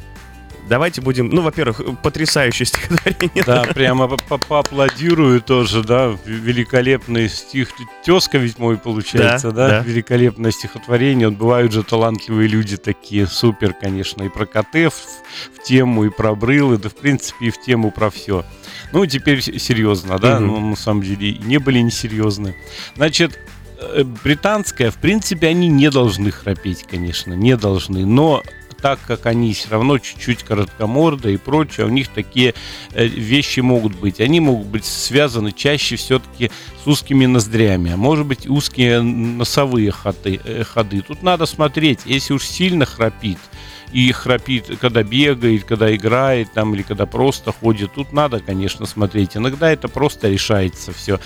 Давайте 0.69 1.01
будем, 1.01 1.31
ну, 1.31 1.41
во-первых, 1.41 1.81
потрясающее 2.03 2.67
стихотворение. 2.67 3.43
Да, 3.45 3.65
прямо 3.65 4.09
поаплодирую 4.09 5.41
тоже, 5.41 5.83
да, 5.83 6.17
великолепный 6.27 7.29
стих. 7.29 7.71
Тезка 8.05 8.39
ведь 8.39 8.59
мой 8.59 8.77
получается, 8.77 9.51
да, 9.51 9.69
да? 9.69 9.79
да? 9.79 9.85
Великолепное 9.85 10.51
стихотворение. 10.51 11.29
Вот 11.29 11.39
бывают 11.39 11.73
же 11.73 11.83
талантливые 11.83 12.49
люди 12.49 12.77
такие, 12.77 13.27
супер, 13.27 13.73
конечно, 13.73 14.23
и 14.23 14.29
про 14.29 14.45
коты 14.47 14.91
в, 14.91 14.95
в 14.95 15.63
тему, 15.63 16.05
и 16.05 16.11
про 16.11 16.35
брылы, 16.35 16.77
да, 16.77 16.91
в 16.91 16.95
принципе, 16.95 17.47
и 17.47 17.51
в 17.51 17.61
тему 17.61 17.91
про 17.91 18.11
все. 18.11 18.45
Ну, 18.93 19.07
теперь 19.07 19.41
серьезно, 19.41 20.19
да, 20.19 20.37
угу. 20.37 20.45
ну, 20.45 20.71
на 20.71 20.77
самом 20.77 21.03
деле, 21.03 21.39
не 21.39 21.59
были 21.59 21.79
несерьезны. 21.79 22.55
Значит, 22.95 23.39
э, 23.81 24.05
британская, 24.05 24.91
в 24.91 24.97
принципе, 24.97 25.49
они 25.49 25.69
не 25.69 25.91
должны 25.91 26.31
храпеть, 26.31 26.85
конечно, 26.89 27.33
не 27.33 27.57
должны, 27.57 28.05
но 28.05 28.43
так 28.81 28.99
как 29.07 29.27
они 29.27 29.53
все 29.53 29.71
равно 29.71 29.99
чуть-чуть 29.99 30.43
короткоморды 30.43 31.35
и 31.35 31.37
прочее, 31.37 31.87
у 31.87 31.91
них 31.91 32.09
такие 32.09 32.55
э, 32.93 33.07
вещи 33.07 33.61
могут 33.61 33.97
быть. 33.97 34.21
Они 34.21 34.41
могут 34.41 34.69
быть 34.69 34.85
связаны 34.85 35.53
чаще 35.53 35.97
все-таки 35.97 36.51
с 36.83 36.87
узкими 36.87 37.27
ноздрями, 37.27 37.93
а 37.93 37.97
может 37.97 38.27
быть 38.27 38.47
узкие 38.49 39.03
носовые 39.03 39.91
ходы. 39.91 40.41
Э, 40.45 40.63
ходы. 40.65 41.03
Тут 41.03 41.23
надо 41.23 41.47
смотреть, 41.47 42.01
если 42.05 42.35
уж 42.35 42.45
сильно 42.45 42.87
храпит, 42.87 43.39
и 43.93 44.13
храпит, 44.13 44.79
когда 44.81 45.03
бегает, 45.03 45.65
когда 45.65 45.95
играет, 45.95 46.53
там, 46.53 46.75
или 46.75 46.83
когда 46.83 47.07
просто 47.07 47.53
ходит. 47.53 47.93
Тут 47.95 48.13
надо, 48.13 48.41
конечно, 48.41 48.87
смотреть. 48.87 49.37
Иногда 49.37 49.71
это 49.71 49.89
просто 49.89 50.29
решается 50.29 50.93
все 50.93 51.19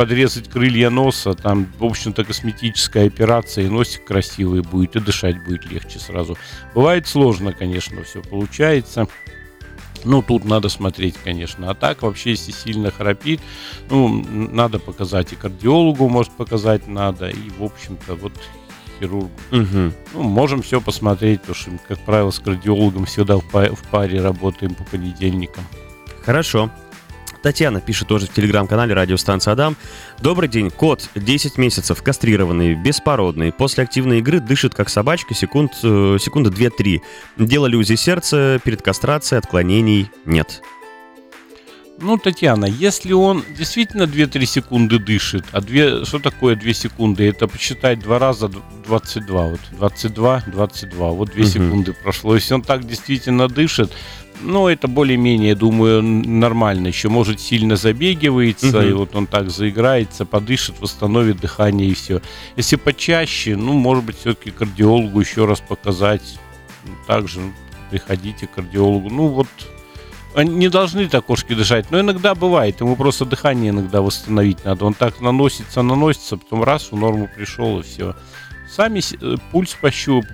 подрезать 0.00 0.48
крылья 0.48 0.88
носа, 0.88 1.34
там, 1.34 1.66
в 1.78 1.84
общем-то, 1.84 2.24
косметическая 2.24 3.06
операция, 3.06 3.66
и 3.66 3.68
носик 3.68 4.06
красивый 4.06 4.62
будет, 4.62 4.96
и 4.96 5.00
дышать 5.00 5.44
будет 5.44 5.70
легче 5.70 5.98
сразу. 5.98 6.38
Бывает 6.74 7.06
сложно, 7.06 7.52
конечно, 7.52 8.02
все 8.04 8.22
получается. 8.22 9.08
Ну, 10.04 10.22
тут 10.22 10.46
надо 10.46 10.70
смотреть, 10.70 11.16
конечно. 11.22 11.68
А 11.68 11.74
так, 11.74 12.00
вообще, 12.00 12.30
если 12.30 12.50
сильно 12.50 12.90
храпит, 12.90 13.42
ну, 13.90 14.24
надо 14.26 14.78
показать 14.78 15.34
и 15.34 15.36
кардиологу, 15.36 16.08
может 16.08 16.32
показать 16.32 16.88
надо, 16.88 17.28
и, 17.28 17.50
в 17.58 17.62
общем-то, 17.62 18.14
вот 18.14 18.32
хирургу. 18.98 19.30
Угу. 19.52 19.92
Ну, 20.14 20.22
можем 20.22 20.62
все 20.62 20.80
посмотреть, 20.80 21.42
потому 21.42 21.56
что, 21.56 21.70
как 21.86 21.98
правило, 22.06 22.30
с 22.30 22.38
кардиологом 22.38 23.04
всегда 23.04 23.36
в 23.36 23.82
паре 23.90 24.22
работаем 24.22 24.74
по 24.74 24.84
понедельникам. 24.84 25.64
Хорошо. 26.24 26.70
Татьяна 27.42 27.80
пишет 27.80 28.08
тоже 28.08 28.26
в 28.26 28.32
телеграм-канале 28.32 28.94
радиостанция 28.94 29.52
Адам. 29.52 29.76
Добрый 30.20 30.48
день. 30.48 30.70
Кот 30.70 31.08
10 31.14 31.56
месяцев, 31.56 32.02
кастрированный, 32.02 32.74
беспородный. 32.74 33.52
После 33.52 33.84
активной 33.84 34.18
игры 34.18 34.40
дышит 34.40 34.74
как 34.74 34.88
собачка 34.88 35.34
секунд, 35.34 35.72
э, 35.82 36.18
секунды 36.20 36.50
2-3. 36.50 37.00
Делали 37.38 37.76
УЗИ 37.76 37.94
сердца 37.94 38.60
перед 38.62 38.82
кастрацией, 38.82 39.38
отклонений 39.38 40.10
нет. 40.24 40.62
Ну, 42.02 42.16
Татьяна, 42.16 42.64
если 42.64 43.12
он 43.12 43.44
действительно 43.56 44.04
2-3 44.04 44.46
секунды 44.46 44.98
дышит, 44.98 45.44
а 45.52 45.60
2, 45.60 46.06
что 46.06 46.18
такое 46.18 46.56
2 46.56 46.72
секунды? 46.72 47.28
Это 47.28 47.46
посчитать 47.46 47.98
два 47.98 48.18
раза 48.18 48.48
22. 48.86 49.44
Вот 49.44 49.60
22, 49.72 50.44
22. 50.46 51.10
Вот 51.10 51.30
2 51.30 51.40
угу. 51.40 51.46
секунды 51.46 51.92
прошло. 51.92 52.34
Если 52.34 52.54
он 52.54 52.62
так 52.62 52.86
действительно 52.86 53.48
дышит, 53.48 53.92
ну, 54.42 54.68
это 54.68 54.88
более-менее, 54.88 55.54
думаю, 55.54 56.02
нормально. 56.02 56.88
Еще, 56.88 57.08
может, 57.08 57.40
сильно 57.40 57.76
забегивается, 57.76 58.78
угу. 58.78 58.86
и 58.86 58.92
вот 58.92 59.14
он 59.14 59.26
так 59.26 59.50
заиграется, 59.50 60.24
подышит, 60.24 60.80
восстановит 60.80 61.40
дыхание 61.40 61.88
и 61.88 61.94
все. 61.94 62.20
Если 62.56 62.76
почаще, 62.76 63.56
ну, 63.56 63.72
может 63.72 64.04
быть, 64.04 64.18
все-таки 64.18 64.50
кардиологу 64.50 65.20
еще 65.20 65.44
раз 65.44 65.60
показать. 65.60 66.38
Также 67.06 67.40
ну, 67.40 67.52
приходите 67.90 68.46
к 68.46 68.52
кардиологу. 68.52 69.10
Ну, 69.10 69.28
вот 69.28 69.48
они 70.34 70.54
не 70.54 70.68
должны 70.68 71.08
так 71.08 71.26
кошки 71.26 71.54
дышать, 71.54 71.90
но 71.90 72.00
иногда 72.00 72.34
бывает, 72.34 72.80
ему 72.80 72.94
просто 72.96 73.24
дыхание 73.24 73.70
иногда 73.70 74.00
восстановить 74.00 74.64
надо. 74.64 74.84
Он 74.84 74.94
так 74.94 75.20
наносится, 75.20 75.82
наносится, 75.82 76.36
потом 76.36 76.62
раз, 76.62 76.92
в 76.92 76.96
норму 76.96 77.28
пришел 77.34 77.80
и 77.80 77.82
все. 77.82 78.14
Сами 78.70 79.00
э, 79.20 79.36
пульс 79.50 79.76
пощуп, 79.80 80.24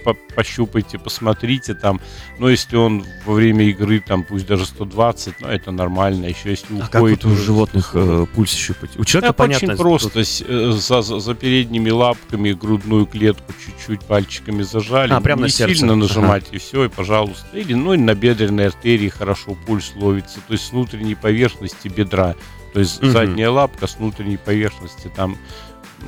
по, 0.00 0.10
э, 0.10 0.14
по, 0.14 0.34
пощупайте, 0.34 0.98
посмотрите 0.98 1.74
там. 1.74 2.00
Но 2.38 2.48
если 2.48 2.76
он 2.76 3.04
во 3.24 3.34
время 3.34 3.64
игры, 3.66 4.00
там, 4.00 4.24
пусть 4.24 4.46
даже 4.46 4.66
120, 4.66 5.40
ну, 5.40 5.48
это 5.48 5.70
нормально. 5.70 6.26
Еще 6.26 6.50
если 6.50 6.74
уходит... 6.74 6.88
А 6.88 6.92
как 6.92 7.02
вот 7.02 7.24
у 7.24 7.36
животных 7.36 7.90
э, 7.94 8.26
пульс 8.34 8.52
щупать? 8.52 8.98
У 8.98 9.04
человека, 9.04 9.30
это 9.30 9.34
понятно. 9.34 9.68
очень 9.68 9.76
просто. 9.76 10.10
Тут... 10.10 10.80
За, 10.80 11.02
за 11.02 11.34
передними 11.34 11.90
лапками 11.90 12.52
грудную 12.52 13.06
клетку 13.06 13.52
чуть-чуть 13.64 14.00
пальчиками 14.02 14.62
зажали. 14.62 15.12
А, 15.12 15.20
прямо 15.20 15.40
не 15.40 15.44
на 15.44 15.48
сердце. 15.50 15.74
сильно 15.74 15.94
нажимать, 15.94 16.44
ага. 16.48 16.56
и 16.56 16.58
все, 16.58 16.84
и 16.84 16.88
пожалуйста. 16.88 17.46
Или, 17.56 17.74
ну, 17.74 17.96
на 17.96 18.14
бедренной 18.14 18.66
артерии 18.66 19.08
хорошо 19.08 19.56
пульс 19.66 19.92
ловится. 19.96 20.40
То 20.46 20.54
есть 20.54 20.66
с 20.66 20.72
внутренней 20.72 21.14
поверхности 21.14 21.88
бедра. 21.88 22.34
То 22.72 22.80
есть 22.80 23.02
угу. 23.02 23.10
задняя 23.10 23.50
лапка 23.50 23.86
с 23.86 23.96
внутренней 23.96 24.36
поверхности 24.36 25.10
там 25.14 25.36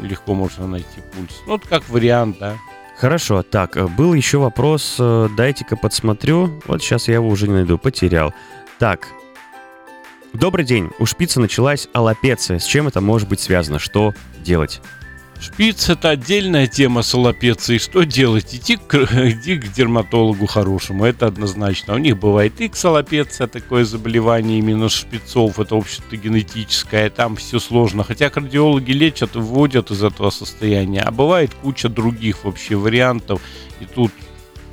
легко 0.01 0.35
можно 0.35 0.67
найти 0.67 1.01
пульс. 1.15 1.43
Ну, 1.47 1.53
вот 1.53 1.67
как 1.67 1.89
вариант, 1.89 2.39
да. 2.39 2.57
Хорошо, 3.03 3.43
так, 3.43 3.77
э, 3.77 3.89
был 3.89 4.15
еще 4.15 4.39
вопрос, 4.39 4.95
э, 5.01 5.29
дайте-ка 5.37 5.75
подсмотрю. 5.77 6.63
Вот 6.69 6.85
сейчас 6.85 7.09
я 7.09 7.15
его 7.15 7.29
уже 7.29 7.49
не 7.49 7.55
найду, 7.55 7.77
потерял. 7.77 8.33
Так, 8.79 9.09
добрый 10.33 10.65
день. 10.65 10.89
У 11.01 11.07
шпица 11.07 11.41
началась 11.41 11.89
аллопеция. 11.93 12.61
С 12.61 12.65
чем 12.65 12.87
это 12.87 13.01
может 13.01 13.29
быть 13.29 13.41
связано? 13.41 13.81
Что 13.81 14.15
делать? 14.45 14.81
Шпиц 15.43 15.89
это 15.89 16.11
отдельная 16.11 16.69
тема 16.69 17.03
с 17.03 17.13
аллопецией. 17.15 17.81
Что 17.81 18.05
делать? 18.05 18.55
Идти 18.55 18.77
к, 18.77 18.95
иди 19.13 19.57
к 19.57 19.73
дерматологу 19.73 20.47
хорошему, 20.47 21.05
это 21.05 21.27
однозначно. 21.27 21.95
У 21.95 21.99
них 21.99 22.17
бывает 22.17 22.61
и 22.61 22.69
ксалопеция, 22.69 23.49
такое 23.49 23.85
заболевание 23.85 24.61
именно 24.61 24.89
шпицов, 24.89 25.59
это 25.59 25.75
общем-то 25.77 26.17
генетическое, 26.17 27.11
там 27.11 27.35
все 27.35 27.59
сложно. 27.59 28.05
Хотя 28.05 28.31
кардиологи 28.31 28.93
лечат 28.93 29.35
и 29.35 29.41
вводят 29.41 29.91
из 29.91 30.05
этого 30.05 30.31
состояния. 30.31 31.03
А 31.03 31.11
бывает 31.11 31.51
куча 31.61 31.89
других 31.89 32.45
вообще 32.45 32.77
вариантов. 32.77 33.41
И 33.81 33.85
тут 33.85 34.13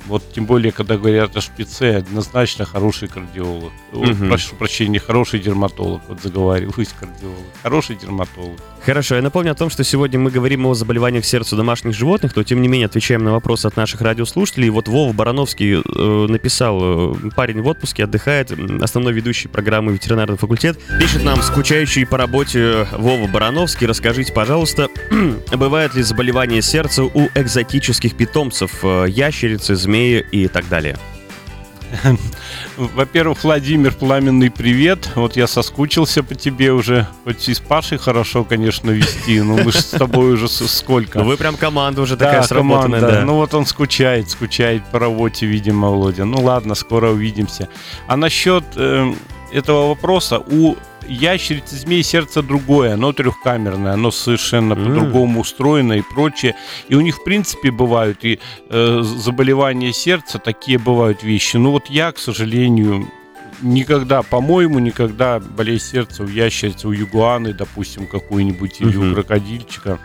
вот 0.06 0.22
тем 0.32 0.46
более, 0.46 0.72
когда 0.72 0.96
говорят 0.96 1.36
о 1.36 1.40
шпице, 1.40 1.96
однозначно 1.96 2.64
хороший 2.64 3.08
кардиолог. 3.08 3.72
Угу. 3.92 4.28
Прошу 4.28 4.56
прощения, 4.56 4.98
хороший 4.98 5.40
дерматолог. 5.40 6.02
Вот 6.08 6.20
заговариваюсь, 6.22 6.90
кардиолог. 6.98 7.38
Хороший 7.62 7.96
дерматолог. 7.96 8.58
Хорошо, 8.84 9.16
я 9.16 9.22
напомню 9.22 9.52
о 9.52 9.54
том, 9.54 9.68
что 9.68 9.84
сегодня 9.84 10.18
мы 10.18 10.30
говорим 10.30 10.64
о 10.66 10.74
заболеваниях 10.74 11.24
сердца 11.24 11.54
домашних 11.54 11.94
животных, 11.94 12.34
но 12.34 12.42
тем 12.42 12.62
не 12.62 12.68
менее 12.68 12.86
отвечаем 12.86 13.22
на 13.22 13.32
вопросы 13.32 13.66
от 13.66 13.76
наших 13.76 14.00
радиослушателей. 14.00 14.70
Вот 14.70 14.88
Вова 14.88 15.12
Барановский 15.12 15.82
э, 15.82 16.26
написал, 16.28 16.78
э, 16.82 17.30
парень 17.36 17.60
в 17.60 17.66
отпуске, 17.66 18.04
отдыхает, 18.04 18.52
основной 18.80 19.12
ведущий 19.12 19.48
программы 19.48 19.92
ветеринарный 19.92 20.38
факультет. 20.38 20.78
Пишет 20.98 21.24
нам, 21.24 21.42
скучающий 21.42 22.06
по 22.06 22.16
работе 22.16 22.86
Вова 22.92 23.26
Барановский, 23.26 23.86
расскажите, 23.86 24.32
пожалуйста, 24.32 24.88
бывает 25.52 25.94
ли 25.94 26.02
заболевание 26.02 26.62
сердца 26.62 27.04
у 27.04 27.28
экзотических 27.34 28.16
питомцев, 28.16 28.82
э, 28.82 29.06
ящерицы, 29.08 29.74
змеи 29.74 29.89
и 29.96 30.48
так 30.48 30.68
далее? 30.68 30.96
Во-первых, 32.76 33.42
Владимир, 33.42 33.92
пламенный 33.92 34.50
привет. 34.50 35.10
Вот 35.14 35.36
я 35.36 35.46
соскучился 35.46 36.22
по 36.22 36.34
тебе 36.34 36.72
уже. 36.72 37.06
Хоть 37.24 37.48
и 37.48 37.54
с 37.54 37.60
Пашей 37.60 37.98
хорошо, 37.98 38.44
конечно, 38.44 38.90
вести, 38.90 39.40
но 39.40 39.56
мы 39.56 39.72
же 39.72 39.80
с 39.80 39.90
тобой 39.90 40.32
уже 40.32 40.48
сколько. 40.48 41.18
Ну 41.18 41.24
вы 41.24 41.36
прям 41.36 41.56
команда 41.56 42.02
уже 42.02 42.16
такая 42.16 42.42
сработанная, 42.42 43.00
да. 43.00 43.22
Ну 43.22 43.34
вот 43.34 43.54
он 43.54 43.66
скучает, 43.66 44.30
скучает 44.30 44.82
по 44.90 44.98
работе, 44.98 45.46
видимо, 45.46 45.90
Володя. 45.90 46.24
Ну 46.24 46.42
ладно, 46.42 46.74
скоро 46.74 47.10
увидимся. 47.10 47.68
А 48.06 48.16
насчет 48.16 48.64
э, 48.76 49.12
этого 49.52 49.88
вопроса, 49.88 50.38
у 50.38 50.76
ящерицы, 51.06 51.76
змеи 51.76 52.02
сердце 52.02 52.42
другое, 52.42 52.94
оно 52.94 53.12
трехкамерное, 53.12 53.92
оно 53.92 54.10
совершенно 54.10 54.74
mm. 54.74 54.84
по-другому 54.84 55.40
устроено 55.40 55.94
и 55.94 56.02
прочее. 56.02 56.54
И 56.88 56.94
у 56.94 57.00
них, 57.00 57.18
в 57.18 57.24
принципе, 57.24 57.70
бывают 57.70 58.24
и 58.24 58.38
э, 58.68 59.00
заболевания 59.02 59.92
сердца, 59.92 60.38
такие 60.38 60.78
бывают 60.78 61.22
вещи. 61.22 61.56
Но 61.56 61.72
вот 61.72 61.86
я, 61.88 62.12
к 62.12 62.18
сожалению, 62.18 63.08
никогда, 63.62 64.22
по-моему, 64.22 64.78
никогда 64.78 65.40
болезнь 65.40 65.92
сердца 65.92 66.22
у 66.22 66.26
ящерицы, 66.26 66.88
у 66.88 66.92
югуаны, 66.92 67.52
допустим, 67.52 68.06
какой-нибудь, 68.06 68.80
или 68.80 68.92
mm-hmm. 68.92 69.10
у 69.10 69.14
крокодильчика 69.14 69.98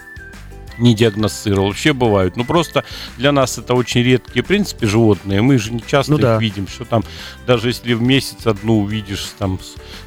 не 0.78 0.96
диагностировал. 0.96 1.68
Вообще 1.68 1.94
бывают. 1.94 2.38
Ну, 2.38 2.46
просто 2.46 2.84
для 3.18 3.32
нас 3.32 3.58
это 3.58 3.74
очень 3.74 4.04
редкие, 4.04 4.44
в 4.44 4.48
принципе, 4.48 4.88
животные. 4.88 5.42
Мы 5.42 5.58
же 5.58 5.72
не 5.74 5.82
часто 5.86 6.14
ну, 6.14 6.18
их 6.18 6.24
да. 6.24 6.38
видим. 6.38 6.68
Что 6.68 6.86
там, 6.86 7.04
даже 7.46 7.70
если 7.70 7.94
в 7.94 8.02
месяц 8.02 8.46
одну 8.46 8.82
увидишь 8.82 9.34
там 9.38 9.60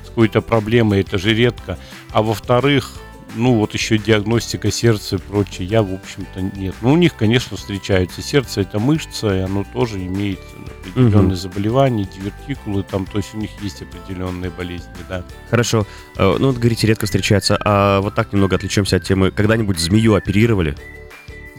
какой-то 0.06 0.40
проблемой, 0.40 1.00
это 1.00 1.18
же 1.18 1.34
редко. 1.34 1.78
А 2.10 2.22
во-вторых, 2.22 2.94
ну 3.34 3.54
вот 3.54 3.74
еще 3.74 3.98
диагностика 3.98 4.70
сердца 4.70 5.16
и 5.16 5.18
прочее, 5.18 5.68
я, 5.68 5.82
в 5.82 5.92
общем-то, 5.92 6.40
нет. 6.40 6.74
Ну, 6.80 6.92
у 6.92 6.96
них, 6.96 7.14
конечно, 7.14 7.56
встречаются. 7.56 8.22
Сердце 8.22 8.62
это 8.62 8.78
мышца, 8.78 9.36
и 9.36 9.40
оно 9.40 9.64
тоже 9.72 9.98
имеет 9.98 10.40
определенные 10.80 11.28
угу. 11.28 11.34
заболевания, 11.34 12.04
дивертикулы, 12.04 12.82
там, 12.82 13.06
то 13.06 13.18
есть 13.18 13.34
у 13.34 13.38
них 13.38 13.50
есть 13.62 13.82
определенные 13.82 14.50
болезни, 14.50 14.88
да. 15.08 15.24
Хорошо. 15.50 15.86
Э, 16.16 16.36
ну, 16.38 16.48
вот 16.48 16.56
говорите, 16.56 16.86
редко 16.86 17.06
встречаются. 17.06 17.58
А 17.64 18.00
вот 18.00 18.14
так 18.14 18.32
немного 18.32 18.56
отвлечемся 18.56 18.96
от 18.96 19.04
темы. 19.04 19.30
Когда-нибудь 19.30 19.78
змею 19.78 20.14
оперировали? 20.14 20.76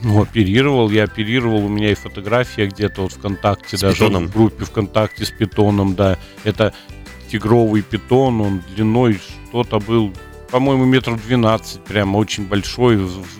Ну, 0.01 0.21
оперировал, 0.21 0.89
я 0.89 1.03
оперировал, 1.03 1.65
у 1.65 1.69
меня 1.69 1.91
и 1.91 1.95
фотография 1.95 2.67
где-то 2.67 3.01
вот 3.01 3.13
ВКонтакте, 3.13 3.77
с 3.77 3.81
даже 3.81 3.95
питоном. 3.95 4.27
в 4.27 4.33
группе 4.33 4.65
ВКонтакте 4.65 5.25
с 5.25 5.31
питоном, 5.31 5.95
да. 5.95 6.17
Это 6.43 6.73
тигровый 7.29 7.81
питон, 7.81 8.41
он 8.41 8.63
длиной 8.75 9.19
что-то 9.49 9.79
был, 9.79 10.13
по-моему, 10.51 10.85
метров 10.85 11.21
12, 11.25 11.81
прям 11.83 12.15
очень 12.15 12.45
большой, 12.45 12.97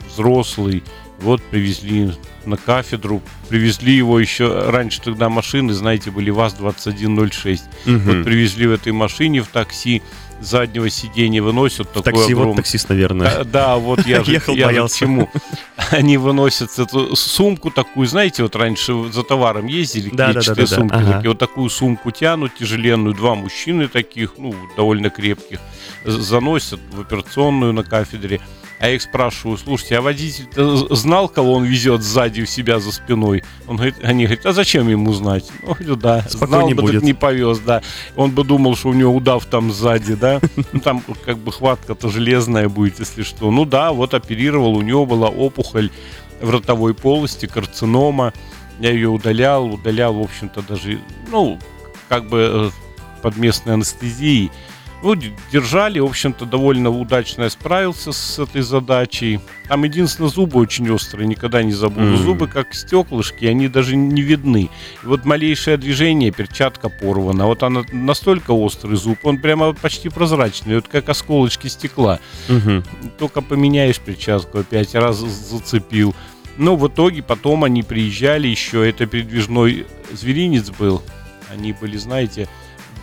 взрослый. 0.07 0.83
Вот 1.21 1.41
привезли 1.41 2.11
на 2.45 2.55
кафедру, 2.55 3.21
привезли 3.49 3.93
его 3.93 4.19
еще 4.19 4.69
раньше 4.69 5.01
тогда 5.01 5.29
машины, 5.29 5.73
знаете, 5.73 6.11
были 6.11 6.29
ВАЗ-2106. 6.29 7.59
Угу. 7.85 7.97
Вот 7.97 8.23
привезли 8.23 8.67
в 8.67 8.71
этой 8.71 8.93
машине 8.93 9.41
в 9.41 9.47
такси, 9.47 10.01
заднего 10.39 10.89
сиденья 10.89 11.41
выносят. 11.41 11.95
В 11.95 12.01
такси 12.01 12.33
огром... 12.33 12.47
вот 12.49 12.57
таксист, 12.57 12.89
наверное. 12.89 13.37
Да, 13.37 13.43
да 13.43 13.77
вот 13.77 14.05
я 14.05 14.23
же 14.23 14.31
Ехал, 14.31 14.55
я 14.55 14.67
боялся. 14.67 14.99
Почему? 14.99 15.29
Они 15.91 16.17
выносят 16.17 16.77
эту 16.77 17.15
сумку 17.15 17.71
такую, 17.71 18.07
знаете, 18.07 18.43
вот 18.43 18.55
раньше 18.55 19.11
за 19.11 19.23
товаром 19.23 19.67
ездили, 19.67 20.09
да, 20.13 20.31
клетчатые 20.31 20.67
да, 20.67 20.69
да, 20.69 20.75
сумки, 20.75 20.93
да, 20.93 21.17
ага. 21.19 21.29
вот 21.29 21.39
такую 21.39 21.69
сумку 21.69 22.11
тянут 22.11 22.55
тяжеленную, 22.55 23.15
два 23.15 23.35
мужчины 23.35 23.87
таких, 23.87 24.33
ну, 24.37 24.53
довольно 24.75 25.09
крепких, 25.09 25.59
заносят 26.05 26.79
в 26.91 27.01
операционную 27.01 27.73
на 27.73 27.83
кафедре. 27.83 28.39
А 28.79 28.87
я 28.87 28.95
их 28.95 29.01
спрашиваю, 29.01 29.57
слушайте, 29.57 29.97
а 29.97 30.01
водитель 30.01 30.47
знал, 30.89 31.27
кого 31.27 31.53
он 31.55 31.65
везет 31.65 32.01
сзади 32.01 32.41
у 32.41 32.45
себя 32.45 32.79
за 32.79 32.93
спиной? 32.93 33.43
Он 33.67 33.75
говорит, 33.75 33.95
они 34.03 34.23
говорят, 34.25 34.45
а 34.45 34.53
зачем 34.53 34.87
ему 34.87 35.11
знать? 35.11 35.51
Ну, 35.63 35.73
говорю, 35.73 35.95
да, 35.97 36.21
Спокойнее 36.21 36.47
знал 36.47 36.69
бы, 36.69 36.81
будет. 36.83 37.03
не 37.03 37.13
повез, 37.13 37.59
да. 37.59 37.81
Он 38.15 38.31
бы 38.31 38.45
думал, 38.45 38.77
что 38.77 38.89
у 38.89 38.93
него 38.93 39.13
удав 39.13 39.45
там 39.45 39.71
сзади, 39.73 40.15
да. 40.15 40.39
Ну, 40.71 40.79
там 40.79 41.03
как 41.25 41.37
бы 41.39 41.51
хватка-то 41.51 42.09
железная 42.09 42.69
будет, 42.69 42.99
если 42.99 43.23
что. 43.23 43.51
Ну 43.51 43.65
да, 43.65 43.91
вот 43.91 44.13
оперировал, 44.13 44.75
у 44.75 44.81
него 44.81 45.05
была 45.05 45.27
опухоль 45.27 45.91
в 46.39 46.49
ротовой 46.49 46.93
полости, 46.93 47.47
карцинома. 47.47 48.33
Я 48.79 48.91
ее 48.91 49.09
удалял, 49.09 49.65
удалял, 49.65 50.13
в 50.13 50.21
общем-то, 50.21 50.61
даже, 50.61 50.99
ну, 51.31 51.59
как 52.07 52.29
бы 52.29 52.71
э, 52.71 53.21
под 53.21 53.35
местной 53.35 53.73
анестезией. 53.73 54.51
Ну, 55.01 55.15
держали, 55.51 55.99
в 55.99 56.05
общем-то, 56.05 56.45
довольно 56.45 56.89
удачно 56.89 57.49
справился 57.49 58.11
с 58.11 58.37
этой 58.37 58.61
задачей. 58.61 59.39
Там 59.69 59.83
единственное, 59.85 60.29
зубы 60.29 60.59
очень 60.59 60.89
острые, 60.89 61.25
никогда 61.25 61.63
не 61.63 61.71
забуду. 61.71 62.15
Mm. 62.15 62.17
Зубы 62.17 62.47
как 62.47 62.73
стеклышки, 62.73 63.45
они 63.45 63.69
даже 63.69 63.95
не 63.95 64.21
видны. 64.21 64.69
И 65.03 65.05
вот 65.05 65.23
малейшее 65.23 65.77
движение, 65.77 66.31
перчатка 66.31 66.89
порвана. 66.89 67.45
Вот 67.45 67.63
она 67.63 67.83
настолько 67.93 68.51
острый 68.51 68.97
зуб, 68.97 69.19
он 69.23 69.37
прямо 69.37 69.73
почти 69.73 70.09
прозрачный, 70.09 70.75
вот 70.75 70.89
как 70.89 71.07
осколочки 71.07 71.67
стекла. 71.67 72.19
Mm-hmm. 72.49 73.11
Только 73.17 73.41
поменяешь 73.41 73.99
перчатку, 73.99 74.59
опять 74.59 74.95
раз 74.95 75.17
зацепил. 75.17 76.13
Но 76.57 76.75
в 76.75 76.85
итоге 76.89 77.23
потом 77.23 77.63
они 77.63 77.83
приезжали 77.83 78.49
еще, 78.49 78.87
это 78.87 79.05
передвижной 79.05 79.87
зверинец 80.11 80.69
был. 80.71 81.01
Они 81.49 81.71
были, 81.71 81.95
знаете, 81.95 82.49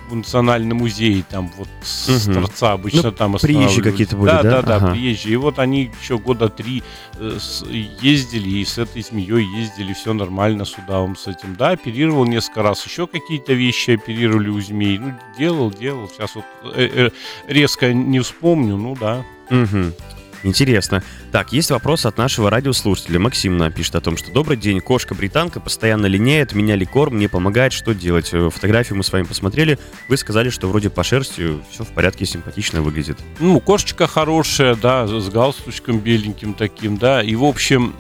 в 0.09 0.15
национальный 0.15 0.75
музей, 0.75 1.25
там 1.29 1.51
вот 1.57 1.69
с 1.83 2.27
Мгм. 2.27 2.35
торца 2.35 2.73
обычно 2.73 3.03
Ну, 3.05 3.13
там 3.13 3.37
приезжие 3.39 3.83
какие-то 3.83 4.17
были, 4.17 4.27
да? 4.31 4.43
да? 4.43 4.51
Да, 4.51 4.63
да, 4.63 4.77
Ага. 4.77 4.91
приезжие. 4.93 5.35
И 5.35 5.37
вот 5.37 5.59
они 5.59 5.91
еще 6.03 6.19
года 6.19 6.49
три 6.49 6.83
э, 7.19 7.39
с- 7.41 7.65
ездили, 7.67 8.49
и 8.59 8.65
с 8.65 8.79
этой 8.79 9.03
змеей 9.03 9.45
ездили, 9.59 9.93
все 9.93 10.13
нормально 10.13 10.65
с 10.65 10.75
удавом 10.79 11.17
с 11.17 11.27
этим. 11.27 11.57
Да, 11.57 11.71
оперировал 11.71 12.25
несколько 12.27 12.63
раз, 12.63 12.85
еще 12.87 13.07
какие-то 13.07 13.53
вещи 13.53 13.93
оперировали 13.93 14.49
у 14.49 14.61
змей. 14.61 14.99
Ну, 14.99 15.15
делал, 15.39 15.71
делал. 15.71 16.09
Сейчас 16.09 16.35
вот 16.35 16.45
э, 16.75 16.89
э, 16.93 17.11
резко 17.53 17.93
не 17.93 18.21
вспомню, 18.21 18.77
ну 18.77 18.97
да. 19.01 19.25
Мгм. 19.51 19.93
Интересно. 20.43 21.03
Так, 21.33 21.53
есть 21.53 21.71
вопрос 21.71 22.07
от 22.07 22.19
нашего 22.19 22.51
радиослушателя. 22.51 23.19
Максим 23.19 23.57
нам 23.57 23.73
пишет 23.73 23.97
о 23.97 24.01
том, 24.01 24.17
что 24.17 24.31
«Добрый 24.31 24.57
день, 24.57 24.81
кошка-британка 24.81 25.61
постоянно 25.61 26.07
линяет, 26.07 26.53
меняли 26.53 26.85
корм, 26.85 27.19
не 27.19 27.29
помогает, 27.29 27.73
что 27.73 27.95
делать?» 27.95 28.31
Э, 28.33 28.51
Фотографию 28.51 28.97
мы 28.97 29.03
с 29.03 29.13
вами 29.13 29.25
посмотрели, 29.25 29.79
вы 30.09 30.17
сказали, 30.17 30.51
что 30.51 30.69
вроде 30.69 30.91
по 30.91 31.03
шерсти 31.03 31.59
все 31.71 31.85
в 31.85 31.89
порядке, 31.89 32.27
симпатично 32.27 32.83
выглядит. 32.83 33.19
Ну, 33.41 33.61
кошечка 33.61 34.07
хорошая, 34.07 34.77
да, 34.77 35.07
с 35.07 35.29
галстучком 35.29 35.99
беленьким 36.01 36.55
таким, 36.55 36.97
да. 36.97 37.23
И, 37.23 37.35
в 37.35 37.45
общем, 37.45 37.95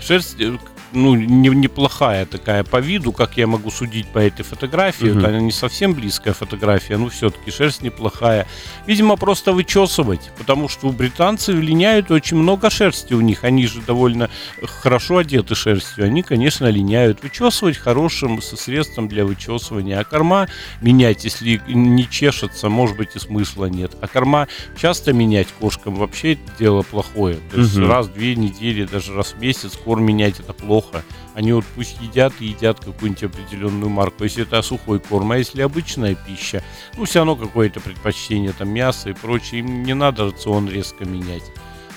шерсть, 0.00 0.40
э, 0.40 0.56
ну, 0.92 1.14
не- 1.14 1.48
неплохая 1.50 2.26
такая 2.26 2.64
по 2.64 2.78
виду, 2.80 3.12
как 3.12 3.36
я 3.36 3.46
могу 3.46 3.70
судить 3.70 4.08
по 4.08 4.18
этой 4.18 4.42
фотографии. 4.42 5.06
Мгм. 5.06 5.20
Вот 5.20 5.28
она 5.28 5.40
не 5.40 5.52
совсем 5.52 5.94
близкая 5.94 6.34
фотография, 6.34 6.96
но 6.96 7.08
все-таки 7.08 7.50
шерсть 7.50 7.82
неплохая. 7.82 8.46
Видимо, 8.86 9.16
просто 9.16 9.52
вычесывать, 9.52 10.30
потому 10.38 10.68
что 10.68 10.88
у 10.88 10.92
британцев 10.92 11.54
линяют 11.54 12.10
очень 12.10 12.36
много 12.36 12.70
шерсти 12.70 13.14
у 13.14 13.20
них. 13.20 13.44
Они 13.44 13.66
же 13.66 13.80
довольно 13.82 14.30
хорошо 14.64 15.18
одеты 15.18 15.54
шерстью. 15.54 16.04
Они, 16.06 16.22
конечно, 16.22 16.66
линяют. 16.66 17.22
Вычесывать 17.22 17.76
хорошим 17.76 18.42
со 18.42 18.56
средством 18.56 19.08
для 19.08 19.24
вычесывания. 19.24 19.98
А 20.00 20.04
корма 20.04 20.48
менять, 20.80 21.24
если 21.24 21.60
не 21.68 22.08
чешется, 22.08 22.68
может 22.68 22.96
быть 22.96 23.14
и 23.14 23.18
смысла 23.18 23.66
нет. 23.66 23.92
А 24.00 24.08
корма 24.08 24.48
часто 24.80 25.12
менять 25.12 25.48
кошкам 25.60 25.94
вообще 25.94 26.32
это 26.32 26.42
дело 26.58 26.82
плохое. 26.82 27.38
То 27.52 27.58
есть 27.60 27.76
Мгм. 27.76 27.88
раз 27.88 28.06
в 28.06 28.12
две 28.14 28.34
недели, 28.34 28.84
даже 28.84 29.14
раз 29.14 29.32
в 29.34 29.40
месяц 29.40 29.76
корм 29.76 30.04
менять 30.04 30.40
это 30.40 30.52
плохо. 30.52 30.79
Они 31.34 31.52
вот 31.52 31.64
пусть 31.74 31.96
едят 32.00 32.32
и 32.40 32.46
едят 32.46 32.80
какую-нибудь 32.80 33.24
определенную 33.24 33.88
марку, 33.88 34.24
если 34.24 34.42
это 34.42 34.62
сухой 34.62 34.98
корм, 35.00 35.32
а 35.32 35.38
если 35.38 35.62
обычная 35.62 36.14
пища, 36.14 36.62
ну 36.96 37.04
все 37.04 37.20
равно 37.20 37.36
какое-то 37.36 37.80
предпочтение, 37.80 38.52
там 38.52 38.68
мясо 38.70 39.10
и 39.10 39.12
прочее, 39.12 39.60
им 39.60 39.82
не 39.84 39.94
надо 39.94 40.26
рацион 40.26 40.68
резко 40.68 41.04
менять. 41.04 41.44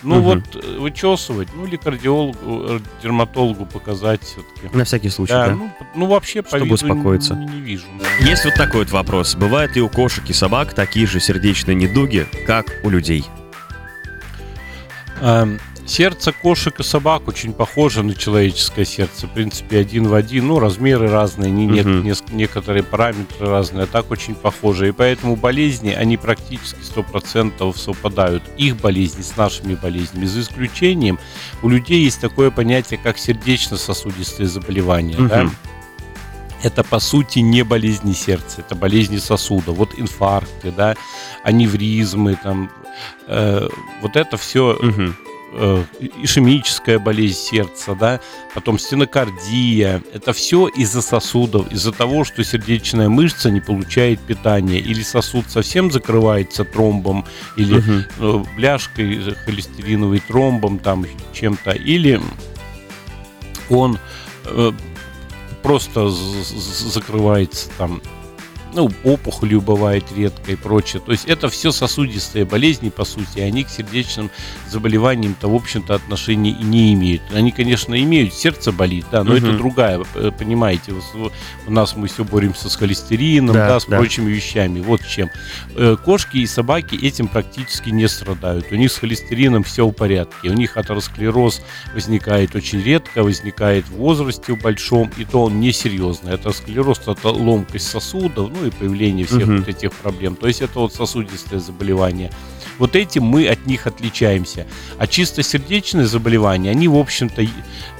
Ну 0.05 0.15
Мгм. 0.15 0.23
вот 0.23 0.43
э, 0.63 0.77
вычесывать, 0.79 1.47
ну 1.55 1.65
или 1.65 1.77
кардиологу, 1.77 2.37
э, 2.75 2.79
дерматологу 3.01 3.65
показать 3.65 4.21
все-таки. 4.21 4.75
На 4.75 4.83
всякий 4.83 5.07
случай, 5.09 5.31
Да, 5.31 5.47
да? 5.47 5.55
ну, 5.55 5.71
ну 5.95 6.05
вообще 6.07 6.41
по 6.41 6.49
Чтобы 6.49 6.65
виду 6.65 6.73
успокоиться. 6.75 7.35
Не, 7.35 7.45
не 7.45 7.61
вижу. 7.61 7.85
Есть 8.19 8.43
вот 8.43 8.53
такой 8.55 8.81
вот 8.81 8.91
вопрос. 8.91 9.35
Бывают 9.35 9.75
ли 9.77 9.81
у 9.81 9.87
кошек 9.87 10.23
и 10.29 10.33
собак 10.33 10.73
такие 10.73 11.07
же 11.07 11.21
сердечные 11.21 11.75
недуги, 11.75 12.27
как 12.45 12.65
у 12.83 12.89
людей? 12.89 13.23
Эм, 15.21 15.57
Сердце 15.85 16.31
кошек 16.31 16.79
и 16.79 16.83
собак 16.83 17.27
очень 17.27 17.51
похоже 17.51 18.03
на 18.03 18.15
человеческое 18.15 18.85
сердце. 18.85 19.27
В 19.27 19.31
принципе, 19.31 19.79
один 19.79 20.07
в 20.07 20.13
один. 20.13 20.47
Ну, 20.47 20.59
размеры 20.59 21.09
разные, 21.09 21.51
не, 21.51 21.65
нет, 21.65 21.85
Мгм. 21.85 22.03
неск- 22.03 22.31
некоторые 22.33 22.83
параметры 22.83 23.47
разные, 23.49 23.83
а 23.83 23.87
так 23.87 24.09
очень 24.09 24.33
похожи. 24.33 24.87
И 24.87 24.91
поэтому 24.93 25.35
болезни, 25.35 25.89
они 25.89 26.15
практически 26.15 26.79
100% 26.81 27.77
совпадают. 27.77 28.43
Их 28.57 28.77
болезни 28.77 29.21
с 29.23 29.35
нашими 29.35 29.75
болезнями. 29.75 30.25
За 30.25 30.39
исключением, 30.39 31.19
у 31.61 31.67
людей 31.69 32.01
есть 32.05 32.21
такое 32.21 32.49
понятие, 32.49 32.97
как 33.03 33.17
сердечно-сосудистые 33.17 34.47
заболевания. 34.47 35.17
да. 35.17 35.43
Мгм. 35.43 35.55
Это, 36.63 36.85
по 36.85 36.99
сути, 36.99 37.39
не 37.39 37.61
болезни 37.63 38.13
сердца, 38.13 38.61
это 38.61 38.73
болезни 38.73 39.17
сосуда. 39.17 39.73
Вот 39.73 39.99
инфаркты, 39.99 40.71
да, 40.71 40.95
аневризмы, 41.43 42.35
там, 42.41 42.71
э, 43.27 43.67
вот 44.01 44.15
это 44.15 44.37
все 44.37 44.77
Мгм. 44.81 45.13
Э, 45.53 45.83
ишемическая 46.21 46.99
болезнь 46.99 47.37
сердца, 47.37 47.95
да, 47.95 48.19
потом 48.53 48.79
стенокардия. 48.79 50.01
Это 50.13 50.33
все 50.33 50.67
из-за 50.67 51.01
сосудов, 51.01 51.71
из-за 51.71 51.91
того, 51.91 52.23
что 52.23 52.43
сердечная 52.43 53.09
мышца 53.09 53.49
не 53.49 53.61
получает 53.61 54.19
питания, 54.19 54.79
или 54.79 55.01
сосуд 55.01 55.45
совсем 55.49 55.91
закрывается 55.91 56.65
тромбом, 56.65 57.25
или 57.57 57.81
э, 58.19 58.43
бляшкой, 58.55 59.17
э, 59.17 59.33
холестериновой 59.45 60.19
тромбом, 60.19 60.79
там 60.79 61.05
чем-то, 61.33 61.71
или 61.71 62.21
он 63.69 63.99
э, 64.45 64.71
просто 65.61 66.09
закрывается 66.09 67.69
там 67.77 68.01
ну, 68.73 68.89
опухолью 69.03 69.61
бывает 69.61 70.03
редко 70.15 70.51
и 70.51 70.55
прочее. 70.55 71.01
То 71.05 71.11
есть 71.11 71.25
это 71.25 71.49
все 71.49 71.71
сосудистые 71.71 72.45
болезни, 72.45 72.89
по 72.89 73.05
сути, 73.05 73.39
и 73.39 73.41
они 73.41 73.63
к 73.63 73.69
сердечным 73.69 74.29
заболеваниям-то, 74.69 75.47
в 75.47 75.55
общем-то, 75.55 75.95
отношения 75.95 76.51
и 76.51 76.63
не 76.63 76.93
имеют. 76.93 77.21
Они, 77.33 77.51
конечно, 77.51 77.99
имеют, 78.01 78.33
сердце 78.33 78.71
болит, 78.71 79.05
да, 79.11 79.23
но 79.23 79.35
Мгм. 79.35 79.45
это 79.45 79.57
другая, 79.57 80.03
э, 80.15 80.31
понимаете, 80.37 80.93
у 81.67 81.71
нас 81.71 81.95
мы 81.95 82.07
все 82.07 82.23
боремся 82.23 82.69
с 82.69 82.75
холестерином, 82.75 83.53
Да, 83.55 83.67
да, 83.67 83.79
с 83.79 83.85
да. 83.85 83.97
прочими 83.97 84.31
вещами, 84.31 84.79
вот 84.79 85.05
чем. 85.05 85.29
Э, 85.75 85.95
Кошки 86.03 86.37
и 86.37 86.47
собаки 86.47 86.95
этим 86.95 87.27
практически 87.27 87.89
не 87.89 88.07
страдают. 88.07 88.71
У 88.71 88.75
них 88.75 88.91
с 88.91 88.97
холестерином 88.97 89.63
все 89.63 89.85
в 89.87 89.91
порядке. 89.91 90.49
У 90.49 90.53
них 90.53 90.75
атеросклероз 90.77 91.61
возникает 91.93 92.55
очень 92.55 92.81
редко, 92.81 93.23
возникает 93.23 93.85
в 93.87 93.95
возрасте 93.95 94.55
большом, 94.55 95.11
и 95.17 95.25
то 95.25 95.43
он 95.43 95.59
несерьезный. 95.59 96.33
Атеросклероз– 96.33 97.01
это 97.07 97.29
ломкость 97.29 97.87
сосудов, 97.89 98.51
ну 98.53 98.62
и 98.65 98.71
появление 98.71 99.25
всех 99.25 99.47
Мгм. 99.47 99.57
вот 99.59 99.67
этих 99.67 99.91
проблем. 99.93 100.35
То 100.35 100.47
есть 100.47 100.61
это 100.61 100.79
вот 100.79 100.93
сосудистые 100.93 101.59
заболевания. 101.59 102.31
Вот 102.79 102.95
этим 102.95 103.23
мы 103.23 103.47
от 103.47 103.65
них 103.67 103.85
отличаемся. 103.87 104.65
А 104.97 105.05
чисто 105.07 105.43
сердечные 105.43 106.05
заболевания, 106.07 106.71
они, 106.71 106.87
в 106.87 106.97
общем-то, 106.97 107.45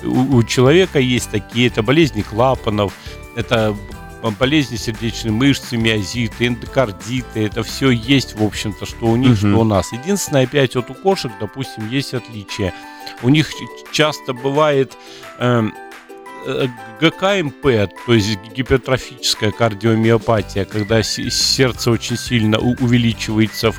у, 0.04 0.44
человека 0.44 1.00
есть 1.00 1.30
такие. 1.32 1.68
Это 1.68 1.84
болезни 1.84 2.22
клапанов, 2.22 2.94
это 3.36 3.76
болезни 4.40 4.78
сердечной 4.78 5.32
мышцы, 5.32 5.78
миозиты, 5.78 6.48
эндокардиты. 6.48 7.46
Это 7.46 7.62
все 7.64 7.90
есть, 7.92 8.36
в 8.36 8.44
общем-то, 8.44 8.86
что 8.86 9.06
у 9.08 9.16
них, 9.16 9.30
Мгм. 9.32 9.38
что 9.38 9.60
у 9.60 9.64
нас. 9.64 9.92
Единственное, 9.92 10.44
опять 10.46 10.76
вот 10.76 10.90
у 10.90 10.94
кошек, 10.94 11.32
допустим, 11.40 11.90
есть 11.90 12.14
отличие. 12.14 12.74
У 13.22 13.30
них 13.30 13.52
часто 13.92 14.34
бывает 14.34 14.98
э, 15.40 15.64
ГКМП, 17.00 17.90
то 18.06 18.14
есть 18.14 18.38
гипертрофическая 18.56 19.52
кардиомиопатия, 19.52 20.66
когда 20.66 21.04
се- 21.04 21.30
сердце 21.32 21.92
очень 21.92 22.18
сильно 22.18 22.58
увеличивается 22.60 23.72
в, 23.72 23.76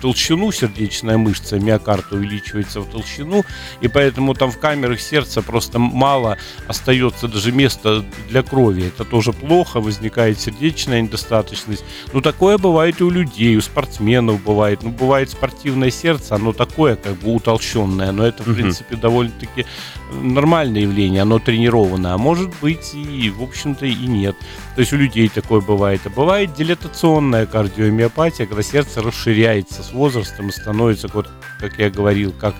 толщину, 0.00 0.52
сердечная 0.52 1.18
мышца, 1.18 1.58
миокард 1.58 2.12
увеличивается 2.12 2.80
в 2.80 2.86
толщину, 2.88 3.44
и 3.80 3.88
поэтому 3.88 4.34
там 4.34 4.52
в 4.52 4.58
камерах 4.58 5.00
сердца 5.00 5.42
просто 5.42 5.80
мало 5.80 6.38
остается 6.68 7.26
даже 7.26 7.50
места 7.50 8.04
для 8.28 8.42
крови. 8.44 8.86
Это 8.86 9.04
тоже 9.04 9.32
плохо, 9.32 9.80
возникает 9.80 10.38
сердечная 10.40 11.00
недостаточность. 11.00 11.84
Ну, 12.12 12.20
такое 12.20 12.58
бывает 12.58 13.00
и 13.00 13.04
у 13.04 13.10
людей, 13.10 13.56
у 13.56 13.60
спортсменов 13.60 14.40
бывает. 14.44 14.84
Ну, 14.84 14.90
бывает 14.90 15.30
спортивное 15.30 15.90
сердце, 15.90 16.36
оно 16.36 16.52
такое, 16.52 16.94
как 16.94 17.14
бы 17.14 17.34
утолщенное, 17.34 18.12
но 18.12 18.24
это, 18.24 18.44
в 18.44 18.46
Мгм. 18.46 18.54
принципе, 18.56 18.94
довольно-таки 18.96 19.66
нормальное 20.10 20.82
явление, 20.82 21.22
оно 21.22 21.38
тренировано, 21.38 22.14
а 22.14 22.18
может 22.18 22.50
быть 22.60 22.94
и, 22.94 23.30
в 23.30 23.42
общем-то, 23.42 23.86
и 23.86 24.06
нет. 24.06 24.36
То 24.74 24.80
есть 24.80 24.92
у 24.92 24.96
людей 24.96 25.28
такое 25.28 25.60
бывает. 25.60 26.00
А 26.04 26.10
бывает 26.10 26.54
дилатационная 26.54 27.46
кардиомиопатия, 27.46 28.46
когда 28.46 28.62
сердце 28.62 29.02
расширяется 29.02 29.82
с 29.82 29.92
возрастом 29.92 30.48
и 30.48 30.52
становится, 30.52 31.08
вот, 31.12 31.28
как 31.60 31.78
я 31.78 31.90
говорил, 31.90 32.32
как 32.32 32.54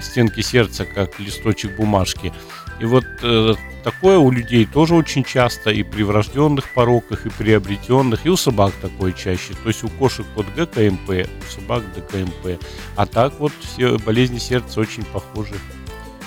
стенки 0.00 0.40
сердца, 0.40 0.84
как 0.84 1.18
листочек 1.18 1.76
бумажки. 1.76 2.32
И 2.80 2.84
вот 2.86 3.04
э, 3.22 3.54
такое 3.84 4.18
у 4.18 4.30
людей 4.30 4.66
тоже 4.66 4.94
очень 4.94 5.22
часто 5.22 5.70
и 5.70 5.82
при 5.82 6.02
врожденных 6.02 6.72
пороках, 6.74 7.24
и 7.26 7.30
приобретенных, 7.30 8.26
и 8.26 8.30
у 8.30 8.36
собак 8.36 8.72
такое 8.80 9.12
чаще. 9.12 9.54
То 9.62 9.68
есть 9.68 9.84
у 9.84 9.88
кошек 9.88 10.26
вот 10.34 10.46
ГКМП, 10.56 11.08
у 11.10 11.60
собак 11.60 11.84
ДКМП. 11.94 12.60
А 12.96 13.06
так 13.06 13.38
вот 13.38 13.52
все 13.60 13.96
болезни 13.98 14.38
сердца 14.38 14.80
очень 14.80 15.04
похожи. 15.04 15.54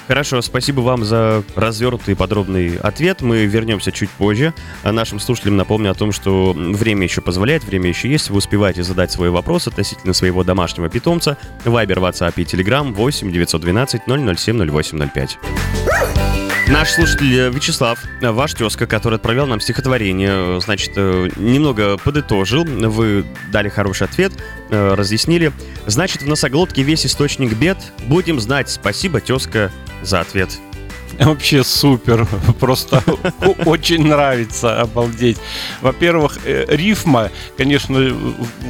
Хорошо, 0.08 0.42
спасибо 0.42 0.80
вам 0.82 1.04
за 1.04 1.44
развернутый 1.56 2.14
и 2.14 2.16
подробный 2.16 2.78
ответ. 2.78 3.22
Мы 3.22 3.46
вернемся 3.46 3.92
чуть 3.92 4.10
позже. 4.10 4.54
А 4.84 4.94
нашим 4.94 5.20
слушателям 5.20 5.58
напомню 5.58 5.92
о 5.92 5.94
том, 5.94 6.14
что 6.14 6.54
время 6.54 7.04
еще 7.04 7.20
позволяет, 7.20 7.66
время 7.66 7.90
еще 7.90 8.10
есть. 8.10 8.30
Вы 8.30 8.38
успеваете 8.38 8.84
задать 8.84 9.12
свой 9.12 9.30
вопрос 9.30 9.68
относительно 9.68 10.14
своего 10.14 10.46
домашнего 10.46 10.88
питомца. 10.90 11.38
Вайбер, 11.66 12.00
WhatsApp 12.00 12.34
и 12.38 12.44
Telegram 12.44 12.94
8 12.94 13.32
912 13.32 14.02
007 14.38 14.82
0805. 14.82 15.40
Наш 16.70 16.92
слушатель 16.92 17.34
э, 17.34 17.50
Вячеслав, 17.50 18.00
э, 18.22 18.30
ваш 18.30 18.54
тезка, 18.54 18.88
который 18.88 19.16
отправлял 19.16 19.48
нам 19.48 19.62
стихотворение, 19.62 20.58
э, 20.58 20.60
значит, 20.62 20.98
немного 20.98 21.98
подытожил, 21.98 22.66
вы 22.66 23.26
дали 23.52 23.70
хороший 23.70 24.04
ответ, 24.08 24.34
разъяснили. 24.70 25.54
Значит, 25.86 26.24
в 26.24 26.28
носоглотке 26.28 26.84
весь 26.84 27.06
источник 27.06 27.54
бед. 27.54 27.78
Будем 28.08 28.40
знать. 28.40 28.70
Спасибо, 28.70 29.22
тезка, 29.22 29.72
за 30.02 30.20
ответ. 30.20 30.50
Вообще 31.20 31.64
супер. 31.64 32.28
Просто 32.60 33.04
очень 33.66 34.06
нравится, 34.06 34.82
обалдеть. 34.82 35.38
Во-первых, 35.82 36.40
э, 36.46 36.66
рифма, 36.68 37.32
конечно, 37.58 38.00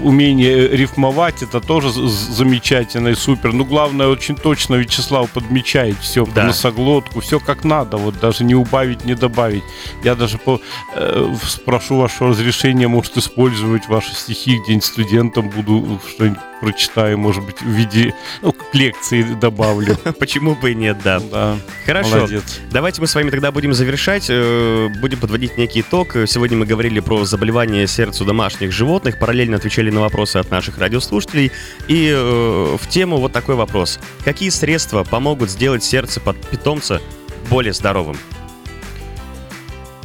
умение 0.02 0.68
рифмовать, 0.70 1.44
это 1.44 1.60
тоже 1.60 1.90
замечательно 1.90 3.10
и 3.10 3.16
супер. 3.16 3.54
Но 3.54 3.66
главное, 3.66 4.08
очень 4.08 4.36
точно 4.36 4.76
Вячеслав 4.76 5.30
подмечает 5.32 5.98
все 6.00 6.26
да. 6.26 6.42
по 6.42 6.48
носоглотку, 6.48 7.20
все 7.20 7.40
как 7.40 7.64
надо, 7.64 7.98
вот 7.98 8.20
даже 8.20 8.44
не 8.44 8.56
убавить, 8.56 9.06
не 9.06 9.16
добавить. 9.16 9.64
Я 10.04 10.16
даже 10.16 10.38
по, 10.38 10.62
э, 10.96 11.36
спрошу 11.44 11.98
вашего 11.98 12.30
разрешения, 12.30 12.88
может, 12.88 13.18
использовать 13.18 13.88
ваши 13.88 14.14
стихи 14.14 14.58
где-нибудь 14.64 14.86
студентам 14.86 15.50
буду 15.50 16.00
что-нибудь 16.10 16.40
прочитаю, 16.62 17.18
может 17.18 17.44
быть, 17.44 17.62
в 17.62 17.70
виде 17.70 18.14
ну, 18.42 18.52
к 18.52 18.74
лекции 18.74 19.24
добавлю. 19.24 19.98
Почему 20.20 20.56
бы 20.56 20.72
и 20.72 20.76
нет, 20.76 20.98
да. 21.04 21.20
Да. 21.20 21.58
Хорошо. 21.86 22.18
Молодец. 22.18 22.60
Давайте 22.72 23.02
мы 23.02 23.08
с 23.08 23.16
вами 23.16 23.30
тогда 23.30 23.52
будем 23.52 23.74
завершать, 23.74 24.28
э, 24.30 24.90
будем 25.00 25.20
подводить 25.20 25.58
некий 25.58 25.82
итог. 25.82 26.16
Сегодня 26.28 26.58
мы 26.58 26.66
говорили 26.66 27.00
про 27.00 27.26
заболевания 27.26 27.88
сердца 27.88 28.26
домашних 28.26 28.72
животных, 28.72 29.20
параллельно 29.20 29.58
отвечали 29.58 29.90
на 29.90 30.02
вопросы 30.02 30.38
от 30.38 30.52
наших 30.52 30.78
радиослушателей. 30.78 31.52
И 31.88 32.12
э, 32.16 32.78
в 32.80 32.88
тему 32.90 33.18
вот 33.18 33.32
такой 33.32 33.56
вопрос. 33.56 34.00
Какие 34.24 34.50
средства 34.50 35.04
помогут 35.04 35.50
сделать 35.50 35.84
сердце 35.84 36.20
под 36.20 36.38
питомца 36.48 37.02
более 37.50 37.74
здоровым? 37.74 38.18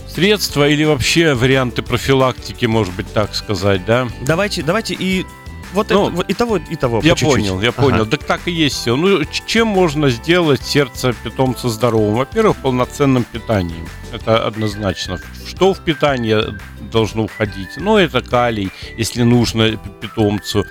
Средства 0.09 0.69
или 0.69 0.85
вообще 0.85 1.33
варианты 1.33 1.81
профилактики, 1.83 2.67
может 2.67 2.93
быть, 2.95 3.11
так 3.15 3.35
сказать, 3.35 3.87
да? 3.87 4.09
Давайте, 4.21 4.63
давайте 4.63 4.95
и 4.95 5.25
вот, 5.73 5.91
ну, 5.91 6.09
это, 6.11 6.23
и 6.23 6.35
того, 6.35 6.57
и 6.57 6.77
того. 6.77 7.01
Я 7.03 7.17
понял, 7.17 7.61
я 7.61 7.71
ага. 7.71 7.83
понял. 7.83 8.07
Так 8.07 8.25
так 8.25 8.41
и 8.47 8.51
есть 8.51 8.77
все. 8.77 8.97
Ну, 8.97 9.23
чем 9.47 9.69
можно 9.69 10.11
сделать 10.11 10.63
сердце 10.63 11.15
питомца 11.25 11.69
здоровым? 11.69 12.17
Во-первых, 12.17 12.57
полноценным 12.59 13.25
питанием. 13.25 13.89
Это 14.13 14.47
однозначно. 14.47 15.19
Что 15.47 15.75
в 15.75 15.81
питание 15.81 16.59
должно 16.93 17.27
входить? 17.27 17.71
Ну, 17.77 17.97
это 17.97 18.21
калий, 18.21 18.71
если 18.97 19.23
нужно 19.23 19.77
питомцу. 20.01 20.65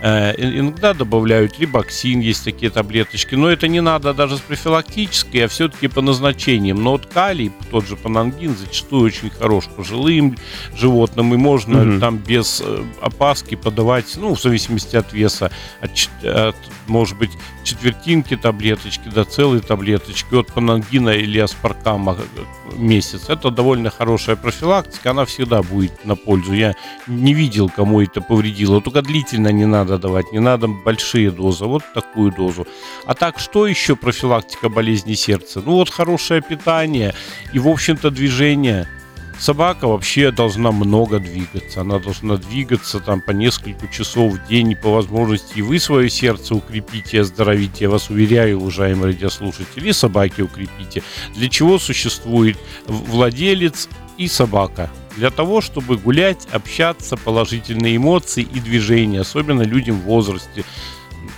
Э, 0.00 0.32
иногда 0.36 0.94
добавляют 0.94 1.58
рибоксин, 1.58 2.20
есть 2.20 2.44
такие 2.44 2.70
таблеточки, 2.70 3.34
но 3.34 3.48
это 3.48 3.66
не 3.66 3.80
надо 3.80 4.14
даже 4.14 4.36
с 4.36 4.40
профилактической, 4.40 5.44
а 5.44 5.48
все-таки 5.48 5.88
по 5.88 6.02
назначениям. 6.02 6.82
Но 6.82 6.92
вот 6.92 7.06
калий, 7.06 7.50
тот 7.70 7.86
же 7.86 7.96
панангин, 7.96 8.56
зачастую 8.56 9.06
очень 9.06 9.30
хорош 9.30 9.64
пожилым 9.76 10.36
животным, 10.76 11.34
и 11.34 11.36
можно 11.36 11.82
угу. 11.82 12.00
там 12.00 12.18
без 12.18 12.62
э, 12.64 12.84
опаски 13.00 13.56
подавать, 13.56 14.16
ну, 14.16 14.34
в 14.34 14.40
зависимости 14.48 14.96
от 14.96 15.12
веса, 15.12 15.50
от, 15.80 15.90
от 16.24 16.56
может 16.86 17.18
быть, 17.18 17.30
четвертинки 17.64 18.36
таблеточки 18.36 19.08
до 19.08 19.24
целой 19.24 19.60
таблеточки 19.60 20.34
от 20.34 20.52
панангина 20.52 21.10
или 21.10 21.38
аспаркама 21.38 22.16
э, 22.16 22.76
месяц. 22.76 23.28
Это 23.28 23.50
довольно 23.50 23.90
хорошая 23.90 24.36
профилактика, 24.36 25.10
она 25.10 25.24
всегда 25.24 25.62
будет 25.62 26.04
на 26.04 26.16
пользу. 26.16 26.52
Я 26.54 26.74
не 27.06 27.34
видел, 27.34 27.68
кому 27.68 28.00
это 28.00 28.20
повредило. 28.20 28.80
Только 28.80 29.02
длительно 29.02 29.48
не 29.48 29.66
надо 29.66 29.98
давать, 29.98 30.32
не 30.32 30.40
надо 30.40 30.66
большие 30.68 31.30
дозы. 31.30 31.66
Вот 31.66 31.82
такую 31.94 32.32
дозу. 32.32 32.66
А 33.04 33.14
так, 33.14 33.38
что 33.38 33.66
еще 33.66 33.96
профилактика 33.96 34.68
болезни 34.68 35.14
сердца? 35.14 35.62
Ну 35.64 35.72
вот 35.72 35.90
хорошее 35.90 36.42
питание 36.42 37.14
и, 37.52 37.58
в 37.58 37.68
общем-то, 37.68 38.10
движение– 38.10 38.88
Собака 39.38 39.86
вообще 39.86 40.32
должна 40.32 40.72
много 40.72 41.20
двигаться. 41.20 41.82
Она 41.82 41.98
должна 42.00 42.36
двигаться 42.36 42.98
там 42.98 43.20
по 43.20 43.30
несколько 43.30 43.86
часов 43.86 44.34
в 44.34 44.48
день, 44.48 44.72
и 44.72 44.74
по 44.74 44.90
возможности 44.90 45.58
и 45.58 45.62
вы 45.62 45.78
свое 45.78 46.10
сердце 46.10 46.56
укрепите, 46.56 47.20
оздоровите. 47.20 47.84
Я 47.84 47.90
вас 47.90 48.10
уверяю, 48.10 48.58
уважаемые 48.60 49.12
радиослушатели, 49.12 49.92
собаки 49.92 50.42
укрепите. 50.42 51.04
Для 51.36 51.48
чего 51.48 51.78
существует 51.78 52.58
владелец 52.86 53.88
и 54.16 54.26
собака? 54.26 54.90
Для 55.16 55.30
того, 55.30 55.60
чтобы 55.60 55.96
гулять, 55.96 56.46
общаться, 56.52 57.16
положительные 57.16 57.96
эмоции 57.96 58.42
и 58.42 58.60
движения, 58.60 59.20
особенно 59.20 59.62
людям 59.62 60.00
в 60.00 60.04
возрасте 60.04 60.64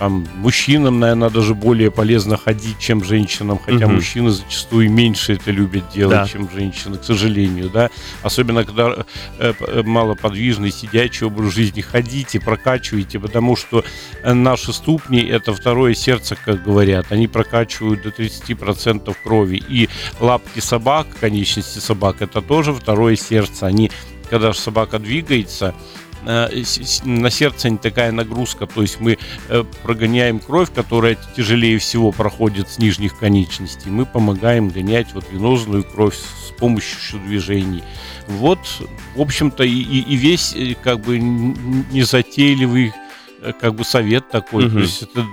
там, 0.01 0.27
мужчинам, 0.37 0.99
наверное, 0.99 1.29
даже 1.29 1.53
более 1.53 1.91
полезно 1.91 2.35
ходить, 2.35 2.79
чем 2.79 3.03
женщинам, 3.03 3.59
хотя 3.63 3.85
угу. 3.85 3.93
мужчины 3.93 4.31
зачастую 4.31 4.89
меньше 4.89 5.33
это 5.33 5.51
любят 5.51 5.83
делать, 5.93 6.17
да. 6.17 6.27
чем 6.27 6.49
женщины, 6.49 6.97
к 6.97 7.03
сожалению, 7.03 7.69
да. 7.69 7.91
Особенно, 8.23 8.65
когда 8.65 9.05
э, 9.37 9.53
э, 9.59 9.83
малоподвижный, 9.83 10.71
сидячий 10.71 11.27
образ 11.27 11.53
жизни, 11.53 11.81
ходите, 11.81 12.39
прокачивайте, 12.39 13.19
потому 13.19 13.55
что 13.55 13.85
э, 14.23 14.33
наши 14.33 14.73
ступни– 14.73 15.21
это 15.29 15.53
второе 15.53 15.93
сердце, 15.93 16.35
как 16.35 16.63
говорят. 16.63 17.11
Они 17.11 17.27
прокачивают 17.27 18.01
до 18.01 18.09
30% 18.09 19.15
крови. 19.23 19.61
И 19.69 19.87
лапки 20.19 20.61
собак, 20.61 21.05
конечности 21.19 21.77
собак– 21.77 22.15
это 22.23 22.41
тоже 22.41 22.73
второе 22.73 23.15
сердце. 23.15 23.67
Они, 23.67 23.91
когда 24.31 24.51
собака 24.51 24.97
двигается, 24.97 25.75
на 26.23 27.29
сердце 27.29 27.69
не 27.69 27.77
такая 27.77 28.11
нагрузка, 28.11 28.67
то 28.67 28.81
есть 28.81 28.99
мы 28.99 29.17
э, 29.49 29.63
прогоняем 29.83 30.39
кровь, 30.39 30.71
которая 30.73 31.17
тяжелее 31.35 31.79
всего 31.79 32.11
проходит 32.11 32.69
с 32.69 32.77
нижних 32.77 33.17
конечностей, 33.17 33.89
мы 33.89 34.05
помогаем 34.05 34.69
гонять 34.69 35.07
вот 35.13 35.25
венозную 35.31 35.83
кровь 35.83 36.15
с 36.15 36.51
помощью 36.51 37.19
движений. 37.19 37.83
Вот, 38.27 38.59
в 39.15 39.21
общем-то, 39.21 39.63
и, 39.63 39.79
и 39.79 40.15
весь 40.15 40.53
э, 40.55 40.75
как 40.81 40.99
бы 41.01 41.19
незатейливый 41.19 42.93
как 43.59 43.73
бы 43.73 43.83
совет 43.83 44.29
такой, 44.29 44.65
угу. 44.65 44.73
то 44.73 44.79
есть 44.79 45.01
это 45.01 45.25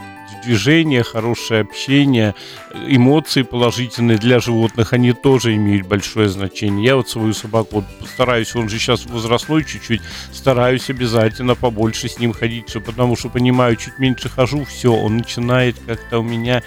движение, 0.44 1.02
хорошее 1.02 1.62
общение, 1.62 2.34
эмоции 2.74 3.42
положительные 3.42 4.18
для 4.18 4.40
животных, 4.40 4.92
они 4.92 5.12
тоже 5.12 5.54
имеют 5.56 5.86
большое 5.86 6.28
значение. 6.28 6.86
Я 6.86 6.96
вот 6.96 7.08
свою 7.08 7.32
собаку 7.32 7.76
вот 7.76 8.08
стараюсь, 8.08 8.54
он 8.54 8.68
же 8.68 8.78
сейчас 8.78 9.06
возрастной 9.06 9.64
чуть-чуть, 9.64 10.00
стараюсь 10.32 10.90
обязательно 10.90 11.54
побольше 11.54 12.08
с 12.08 12.18
ним 12.18 12.32
ходить, 12.32 12.72
потому 12.84 13.16
что 13.16 13.28
понимаю, 13.28 13.76
чуть 13.76 13.98
меньше 13.98 14.28
хожу, 14.28 14.64
все, 14.64 14.92
он 14.92 15.18
начинает 15.18 15.76
как-то 15.86 16.20
у 16.20 16.22
меня 16.22 16.62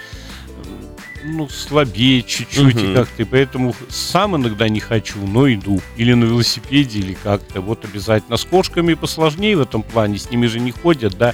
ну, 1.24 1.48
слабее 1.50 2.24
чуть-чуть 2.24 2.84
угу. 2.84 2.94
как-то, 2.94 3.22
и 3.22 3.26
поэтому 3.26 3.76
сам 3.90 4.36
иногда 4.36 4.70
не 4.70 4.80
хочу, 4.80 5.20
но 5.26 5.52
иду. 5.52 5.82
Или 5.98 6.14
на 6.14 6.26
велосипеде, 6.26 7.00
или 7.00 7.14
как-то. 7.14 7.62
Вот 7.62 7.86
обязательно. 7.86 8.38
С 8.38 8.46
кошками 8.46 8.94
посложнее 8.94 9.58
в 9.58 9.62
этом 9.62 9.84
плане, 9.84 10.18
с 10.18 10.30
ними 10.30 10.48
же 10.48 10.60
не 10.60 10.72
ходят, 10.72 11.18
да. 11.18 11.34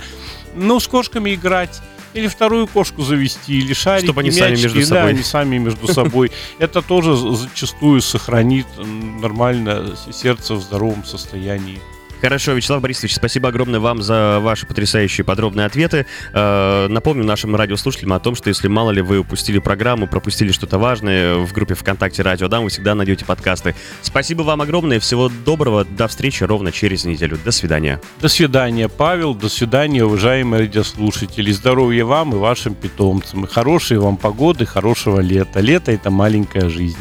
Ну, 0.55 0.79
с 0.79 0.87
кошками 0.87 1.33
играть 1.33 1.81
или 2.17 2.27
вторую 2.27 2.67
кошку 2.67 3.03
завести, 3.03 3.57
или 3.57 3.73
шарики, 3.73 4.05
Чтобы 4.05 4.21
они 4.21 4.29
мячики, 4.29 4.39
сами 4.39 4.55
между 4.55 4.81
собой. 4.81 5.03
Да, 5.03 5.07
они 5.07 5.23
сами 5.23 5.57
между 5.57 5.87
собой. 5.93 6.31
Это 6.59 6.81
тоже 6.81 7.15
зачастую 7.15 8.01
сохранит 8.01 8.67
нормально 8.77 9.95
сердце 10.11 10.55
в 10.55 10.61
здоровом 10.61 11.05
состоянии. 11.05 11.79
Хорошо, 12.21 12.53
Вячеслав 12.53 12.81
Борисович, 12.81 13.15
спасибо 13.15 13.49
огромное 13.49 13.79
вам 13.79 14.01
за 14.01 14.39
ваши 14.41 14.65
потрясающие 14.65 15.23
подробные 15.23 15.67
ответы. 15.67 16.07
Э, 16.33 16.87
напомню 16.87 17.23
нашим 17.23 17.55
радиослушателям 17.55 18.13
о 18.13 18.19
том, 18.19 18.35
что 18.35 18.49
если 18.49 18.67
мало 18.67 18.89
ли 18.89 19.01
вы 19.01 19.19
упустили 19.19 19.59
программу, 19.59 20.07
пропустили 20.07 20.51
что-то 20.51 20.79
важное, 20.79 21.35
в 21.35 21.53
группе 21.53 21.75
ВКонтакте 21.75 22.23
Радио 22.23 22.47
Дам 22.47 22.63
вы 22.63 22.69
всегда 22.69 22.95
найдете 22.95 23.23
подкасты. 23.23 23.75
Спасибо 24.01 24.41
вам 24.41 24.61
огромное, 24.61 24.99
всего 24.99 25.29
доброго, 25.29 25.85
до 25.85 26.07
встречи 26.07 26.43
ровно 26.43 26.71
через 26.71 27.05
неделю. 27.05 27.37
До 27.45 27.51
свидания. 27.51 28.01
До 28.19 28.29
свидания, 28.29 28.89
Павел, 28.89 29.35
до 29.35 29.47
свидания, 29.47 30.03
уважаемые 30.03 30.61
радиослушатели. 30.61 31.51
Здоровья 31.51 32.03
вам 32.03 32.33
и 32.33 32.37
вашим 32.37 32.73
питомцам. 32.73 33.45
И 33.45 33.47
хорошей 33.47 33.99
вам 33.99 34.17
погоды, 34.17 34.65
хорошего 34.65 35.19
лета. 35.19 35.59
Лето— 35.59 35.91
это 35.93 36.09
маленькая 36.09 36.67
жизнь. 36.67 36.97